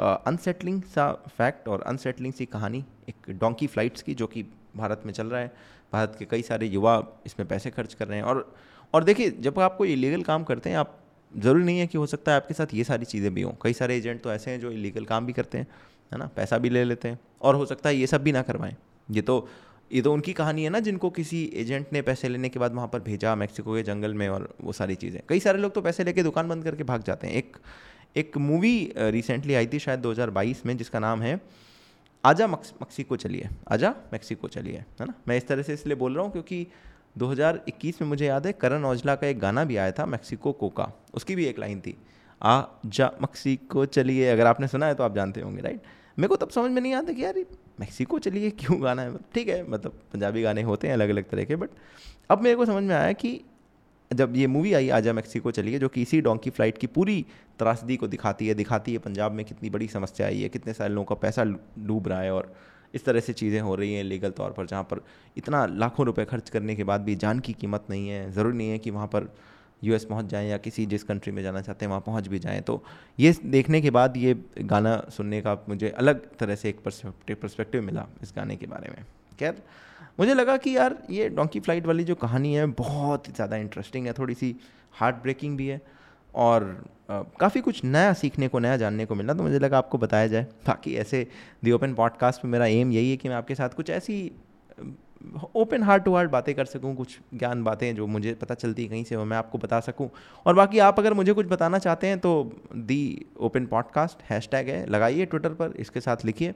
अनसेटलिंग 0.00 0.82
सा 0.94 1.12
फैक्ट 1.38 1.68
और 1.68 1.82
अनसेटलिंग 1.82 2.32
सी 2.32 2.46
कहानी, 2.46 2.84
एक 3.08 3.30
डोंकी 3.30 3.66
फ्लाइट्स 3.66 4.02
की 4.02 4.14
जो 4.14 4.26
कि 4.26 4.42
भारत 4.76 5.02
में 5.06 5.12
चल 5.12 5.26
रहा 5.26 5.40
है। 5.40 5.52
भारत 5.92 6.16
के 6.18 6.24
कई 6.24 6.42
सारे 6.42 6.66
युवा 6.66 6.94
इसमें 7.26 7.46
पैसे 7.48 7.70
खर्च 7.70 7.94
कर 7.94 8.08
रहे 8.08 8.18
हैं 8.18 8.24
और 8.24 8.54
और 8.94 9.04
देखिए, 9.04 9.30
जब 9.30 9.58
आप 9.60 9.76
कोई 9.76 9.92
इलीगल 9.92 10.22
काम 10.22 10.44
करते 10.44 10.70
हैं, 10.70 10.76
आप, 10.76 10.98
ज़रूरी 11.32 11.64
नहीं 11.64 11.78
है 11.78 11.86
कि 11.86 11.98
हो 11.98 12.06
सकता 12.06 12.32
है 12.32 12.36
आपके 12.36 12.54
साथ 12.54 12.74
ये 12.74 12.84
सारी 12.84 13.04
चीज़ें 13.04 13.32
भी 13.34 13.42
हों। 13.42 13.52
कई 13.62 13.72
सारे 13.72 13.96
एजेंट 13.96 14.22
तो 14.22 14.32
ऐसे 14.32 14.50
हैं 14.50 14.60
जो 14.60 14.70
इलीगल 14.70 15.04
काम 15.04 15.26
भी 15.26 15.32
करते 15.32 15.58
हैं। 15.58 15.66
है 16.12 16.18
ना, 16.18 16.26
पैसा 16.26 16.58
भी 16.58 16.70
ले 16.70 16.84
लेते 16.84 17.08
हैं। 17.08 17.18
और 17.42 17.54
हो 17.54 17.66
सकता 17.66 17.88
है 17.88 17.96
ये 17.96 18.06
सब 18.06 18.22
भी 18.22 18.32
ना 18.32 18.42
करवाएँ। 18.42 18.76
ये 19.08 19.22
तो 19.22 19.48
ये 19.90 20.00
तो 20.02 20.12
उनकी 20.12 20.32
कहानी 20.32 20.62
है 20.64 20.70
ना, 20.70 20.78
जिनको 20.80 21.10
किसी 21.10 21.42
एजेंट 21.54 21.92
ने 21.92 22.02
पैसे 22.02 22.28
लेने 22.28 22.48
के 22.48 22.58
बाद 22.58 22.74
वहाँ 22.74 22.88
पर 22.88 23.00
भेजा 23.00 23.34
मैक्सिको 23.34 23.74
के 23.74 23.82
जंगल 23.82 24.14
में 24.14 24.28
और 24.28 24.48
वो 24.60 24.72
सारी 24.72 24.94
चीज़ें। 24.94 25.20
कई 25.28 25.40
सारे 25.40 25.58
लोग 25.58 25.72
तो 25.74 25.80
पैसे 25.82 26.04
लेके 26.04 26.22
दुकान 26.22 26.48
बंद 26.48 26.64
करके 26.64 26.84
भाग 26.84 27.02
जाते 27.02 27.26
हैं। 27.26 27.34
एक 27.34 27.56
एक 28.16 28.36
मूवी 28.38 28.92
रिसेंटली 28.96 29.54
आई 29.54 29.66
थी 29.66 29.78
शायद 29.78 30.00
2022 30.00 30.64
में, 30.66 30.76
जिसका 30.76 30.98
नाम 30.98 31.22
है 31.22 31.40
आजा 32.24 32.46
मक्सिको 32.46 33.16
चलिए। 33.16 33.48
आजा 33.68 33.94
मैक्सिको 34.12 34.48
चलिए, 34.48 34.84
है 35.00 35.06
ना? 35.06 35.14
मैं 35.28 35.36
इस 35.36 35.46
तरह 35.46 35.62
से 35.62 35.74
इसलिए 35.74 35.96
बोल 35.96 36.14
रहा 36.14 36.24
हूँ 36.24 36.32
क्योंकि 36.32 36.66
2021 37.18 38.00
में 38.02 38.08
मुझे 38.08 38.26
याद 38.26 38.46
है, 38.46 38.52
करण 38.52 38.84
औजला 38.84 39.14
का 39.14 39.26
एक 39.26 39.38
गाना 39.38 39.64
भी 39.64 39.76
आया 39.76 39.92
था, 39.92 40.06
मैक्सिको 40.06 40.52
कोका। 40.52 40.90
उसकी 41.14 41.34
भी 41.34 41.44
एक 41.46 41.58
लाइन 41.58 41.80
थी। 41.80 41.96
आ 42.42 42.62
जा, 42.86 43.10
मक्सिको 43.22 43.84
चलिए। 43.86 44.28
अगर 44.30 44.46
आपने 44.46 44.68
सुना 44.68 44.86
है 44.86 44.94
तो 44.94 45.04
आप 45.04 45.14
जानते 45.14 45.40
होंगे 45.40 45.62
राइट 45.62 45.82
मेरे 46.18 46.28
को 46.28 46.36
तब 46.36 46.50
समझ 46.50 46.70
में 46.70 46.80
नहीं 46.80 46.92
आता 46.94 47.12
कि 47.12 47.24
यार, 47.24 47.44
मैक्सिको 47.80 48.18
चलिए, 48.18 48.50
क्यों 48.52 48.82
गाना 48.82 49.02
है? 49.02 49.16
ठीक 49.34 49.48
है 49.48 49.62
मतलब 49.70 49.98
पंजाबी 50.12 50.42
गाने 50.42 50.62
होते 50.62 50.86
हैं 50.86 50.94
अलग 50.94 51.08
अलग 51.08 51.28
तरह 51.30 51.44
के 51.44 51.56
बट 51.56 51.70
अब 52.30 52.42
मेरे 52.42 52.56
को 52.56 52.66
समझ 52.66 52.82
में 52.82 52.94
आया 52.94 53.12
कि 53.14 53.40
जब 54.10 54.36
ये 54.36 54.46
मूवी 54.46 54.72
आई 54.72 54.88
आजा 54.90 55.12
मैक्सिको 55.12 55.50
चलिए, 55.50 55.78
जो 55.78 55.88
कि 55.88 56.02
इसी 56.02 56.20
डोंकी 56.20 56.50
फ़्लाइट 56.50 56.78
की 56.78 56.86
पूरी 56.88 57.24
त्रासदी 57.58 57.96
को 57.96 58.06
दिखाती 58.06 58.48
है 58.48 58.54
दिखाती 58.54 58.92
है 58.92 58.98
पंजाब 58.98 59.32
में 59.32 59.44
कितनी 59.46 59.70
बड़ी 59.70 59.88
समस्या 59.88 60.26
आई 60.26 60.40
है, 60.40 60.48
कितने 60.48 60.72
सारे 60.72 60.94
लोगों 60.94 61.04
का 61.04 61.14
पैसा 61.14 61.44
डूब 61.44 62.08
रहा 62.08 62.20
है 62.20 62.32
और 62.32 62.54
इस 62.94 63.04
तरह 63.04 63.20
से 63.20 63.32
चीज़ें 63.32 63.60
हो 63.60 63.74
रही 63.74 63.94
हैं 63.94 64.04
लीगल 64.04 64.30
तौर 64.30 64.50
पर, 64.50 64.66
जहाँ 64.66 64.82
पर 64.82 65.00
इतना 65.36 65.64
लाखों 65.66 66.06
रुपए 66.06 66.24
खर्च 66.24 66.50
करने 66.50 66.76
के 66.76 66.84
बाद 66.84 67.00
भी 67.00 67.14
जान 67.16 67.40
की 67.40 67.52
कीमत 67.52 67.86
नहीं 67.90 68.08
है, 68.08 68.30
ज़रूरी 68.32 68.56
नहीं 68.56 68.70
है 68.70 68.78
कि 68.78 68.90
वहाँ 68.90 69.06
पर 69.06 69.28
यूएस 69.84 70.04
पहुँच 70.04 70.26
जाएँ 70.26 70.48
या 70.48 70.56
किसी 70.58 70.86
जिस 70.86 71.02
कंट्री 71.04 71.32
में 71.32 71.42
जाना 71.42 71.60
चाहते 71.60 71.84
हैं, 71.84 71.90
वहाँ 71.90 72.02
पहुँच 72.02 72.28
भी 72.28 72.38
जाएँ। 72.38 72.60
तो 72.60 72.82
ये 73.18 73.34
देखने 73.46 73.80
के 73.80 73.90
बाद 73.90 74.16
ये 74.16 74.36
गाना 74.60 74.96
सुनने 75.10 75.40
का 75.40 75.58
मुझे 75.68 75.90
अलग 75.90 76.28
तरह 76.38 76.54
से 76.54 76.68
एक 76.68 76.80
परस्पेक्टिव 76.82 77.82
मिला 77.82 78.06
इस 78.22 78.32
गाने 78.36 78.56
के 78.56 78.66
बारे 78.66 78.90
में। 78.90 79.04
खैर, 79.38 79.62
मुझे 80.20 80.34
लगा 80.34 80.56
कि 80.56 80.76
यार 80.76 80.96
ये 81.10 81.28
डोंकी 81.30 81.60
फ़्लाइट 81.60 81.86
वाली 81.86 82.04
जो 82.04 82.14
कहानी 82.16 82.54
है, 82.54 82.66
बहुत 82.66 83.28
ज़्यादा 83.28 83.56
इंटरेस्टिंग 83.58 84.06
है 84.06 84.12
थोड़ी 84.12 84.34
सी 84.34 84.54
हार्ट 84.94 85.16
ब्रेकिंग 85.22 85.56
भी 85.56 85.66
है 85.66 85.80
और 86.34 86.64
काफ़ी 87.10 87.60
कुछ 87.60 87.82
नया 87.84 88.12
सीखने 88.14 88.48
को, 88.48 88.58
नया 88.58 88.76
जानने 88.76 89.04
को 89.06 89.14
मिला 89.14 89.34
तो 89.34 89.42
मुझे 89.42 89.58
लगा 89.58 89.78
आपको 89.78 89.98
बताया 89.98 90.26
जाए। 90.26 90.46
बाकी 90.66 90.94
ऐसे 90.96 91.26
दी 91.64 91.72
ओपन 91.72 91.94
पॉडकास्ट 91.94 92.44
में 92.44 92.52
मेरा 92.52 92.66
एम 92.68 92.92
यही 92.92 93.10
है 93.10 93.16
कि 93.16 93.28
मैं 93.28 93.36
आपके 93.36 93.54
साथ 93.54 93.74
कुछ 93.76 93.90
ऐसी 93.90 94.16
ओपन 95.56 95.82
हार्ट 95.82 96.04
टू 96.04 96.14
हार्ट 96.14 96.30
बातें 96.30 96.54
कर 96.54 96.64
सकूँ, 96.64 96.94
कुछ 96.96 97.18
ज्ञान 97.34 97.62
बातें 97.64 97.94
जो 97.94 98.06
मुझे 98.06 98.32
पता 98.34 98.54
चलती 98.54 98.86
कहीं 98.88 99.04
से, 99.04 99.16
वो 99.16 99.24
मैं 99.24 99.36
आपको 99.36 99.58
बता 99.58 99.80
सकूँ। 99.80 100.08
और 100.46 100.54
बाकी 100.54 100.78
आप 100.78 100.98
अगर 100.98 101.14
मुझे 101.14 101.32
कुछ 101.32 101.46
बताना 101.46 101.78
चाहते 101.78 102.06
हैं 102.06 102.18
तो 102.18 102.32
the 102.76 103.26
open 103.40 103.66
podcast 103.66 104.22
hash 104.30 104.48
tag 104.52 104.68
है, 104.68 104.84
लगाइए 104.86 105.24
ट्विटर 105.26 105.54
पर, 105.54 105.72
इसके 105.76 106.00
साथ 106.00 106.24
लिखिए। 106.24 106.54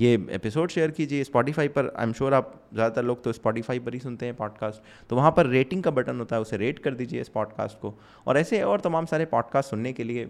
ये 0.00 0.14
एपिसोड 0.32 0.70
शेयर 0.70 0.90
कीजिए 0.90 1.24
स्पॉटीफाई 1.24 1.68
पर 1.68 1.92
आई 1.96 2.06
एम 2.06 2.12
श्योर 2.12 2.34
आप 2.34 2.52
ज़्यादातर 2.74 3.02
लोग 3.02 3.22
तो 3.24 3.32
स्पॉटीफाई 3.32 3.78
पर 3.78 3.94
ही 3.94 4.00
सुनते 4.00 4.26
हैं 4.26 4.34
पॉडकास्ट 4.36 5.08
तो 5.10 5.16
वहाँ 5.16 5.30
पर 5.36 5.46
रेटिंग 5.46 5.82
का 5.82 5.90
बटन 5.90 6.18
होता 6.18 6.36
है, 6.36 6.42
उसे 6.42 6.56
रेट 6.56 6.78
कर 6.78 6.94
दीजिए 6.94 7.20
इस 7.20 7.28
पॉडकास्ट 7.30 7.78
को। 7.78 7.94
और 8.26 8.38
ऐसे 8.38 8.62
और 8.62 8.80
तमाम 8.80 9.06
सारे 9.06 9.24
पॉडकास्ट 9.26 9.70
सुनने 9.70 9.92
के 9.92 10.04
लिए 10.04 10.24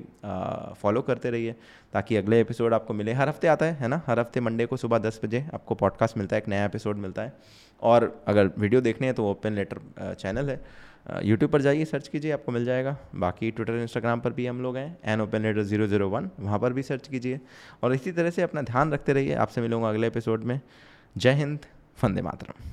फॉलो 0.82 1.02
करते 1.02 1.30
रहिए, 1.30 1.54
ताकि 1.92 2.16
अगले 2.16 2.40
एपिसोड 2.40 2.74
आपको 2.74 2.94
मिले। 2.94 3.12
हर 3.12 3.28
हफ़्ते 3.28 3.48
आता 3.48 3.66
है 3.66 3.74
है 3.74 3.88
ना? 3.88 4.02
हर 4.06 4.20
हफ़्ते 4.20 4.40
मंडे 4.40 4.66
को 4.66 4.76
सुबह 4.76 4.98
दस 5.00 5.20
बजे 5.24 5.44
आपको 5.54 5.74
पॉडकास्ट 5.74 6.18
मिलता 6.18 6.36
है, 6.36 6.42
एक 6.42 6.48
नया 6.48 6.64
एपिसोड 6.64 6.96
मिलता 6.98 7.22
है। 7.22 7.32
और 7.82 8.22
अगर 8.28 8.50
वीडियो 8.58 8.80
देखने 8.80 9.06
हैं 9.06 9.14
तो 9.16 9.30
ओपन 9.30 9.52
लेटर 9.52 10.14
चैनल 10.14 10.50
है। 10.50 10.60
यूट्यूब 11.24 11.50
पर 11.50 11.62
जाइए, 11.62 11.84
सर्च 11.84 12.08
कीजिए, 12.08 12.32
आपको 12.32 12.52
मिल 12.52 12.64
जाएगा। 12.64 12.96
बाकी 13.14 13.50
ट्विटर 13.50 13.76
इंस्टाग्राम 13.76 14.20
पर 14.20 14.32
भी 14.32 14.46
हम 14.46 14.60
लोग 14.62 14.76
हैं 14.76 14.96
an 15.04 15.20
open 15.20 15.42
letter 15.42 15.62
zero 15.62 15.86
zero 15.86 16.08
one 16.08 16.30
वहाँ 16.40 16.58
पर 16.58 16.72
भी 16.72 16.82
सर्च 16.82 17.08
कीजिए। 17.08 17.40
और 17.82 17.94
इसी 17.94 18.12
तरह 18.12 18.30
से 18.30 18.42
अपना 18.42 18.62
ध्यान 18.62 18.92
रखते 18.92 19.12
रहिए। 19.12 19.34
आपसे 19.36 19.60
मिलूँगा 19.60 19.88
अगले 19.88 20.06
एपिसोड 20.06 20.44
में। 20.44 20.60
जय 21.16 21.32
हिंद 21.34 21.58
फंदे 21.98 22.22
मातरम। 22.22 22.70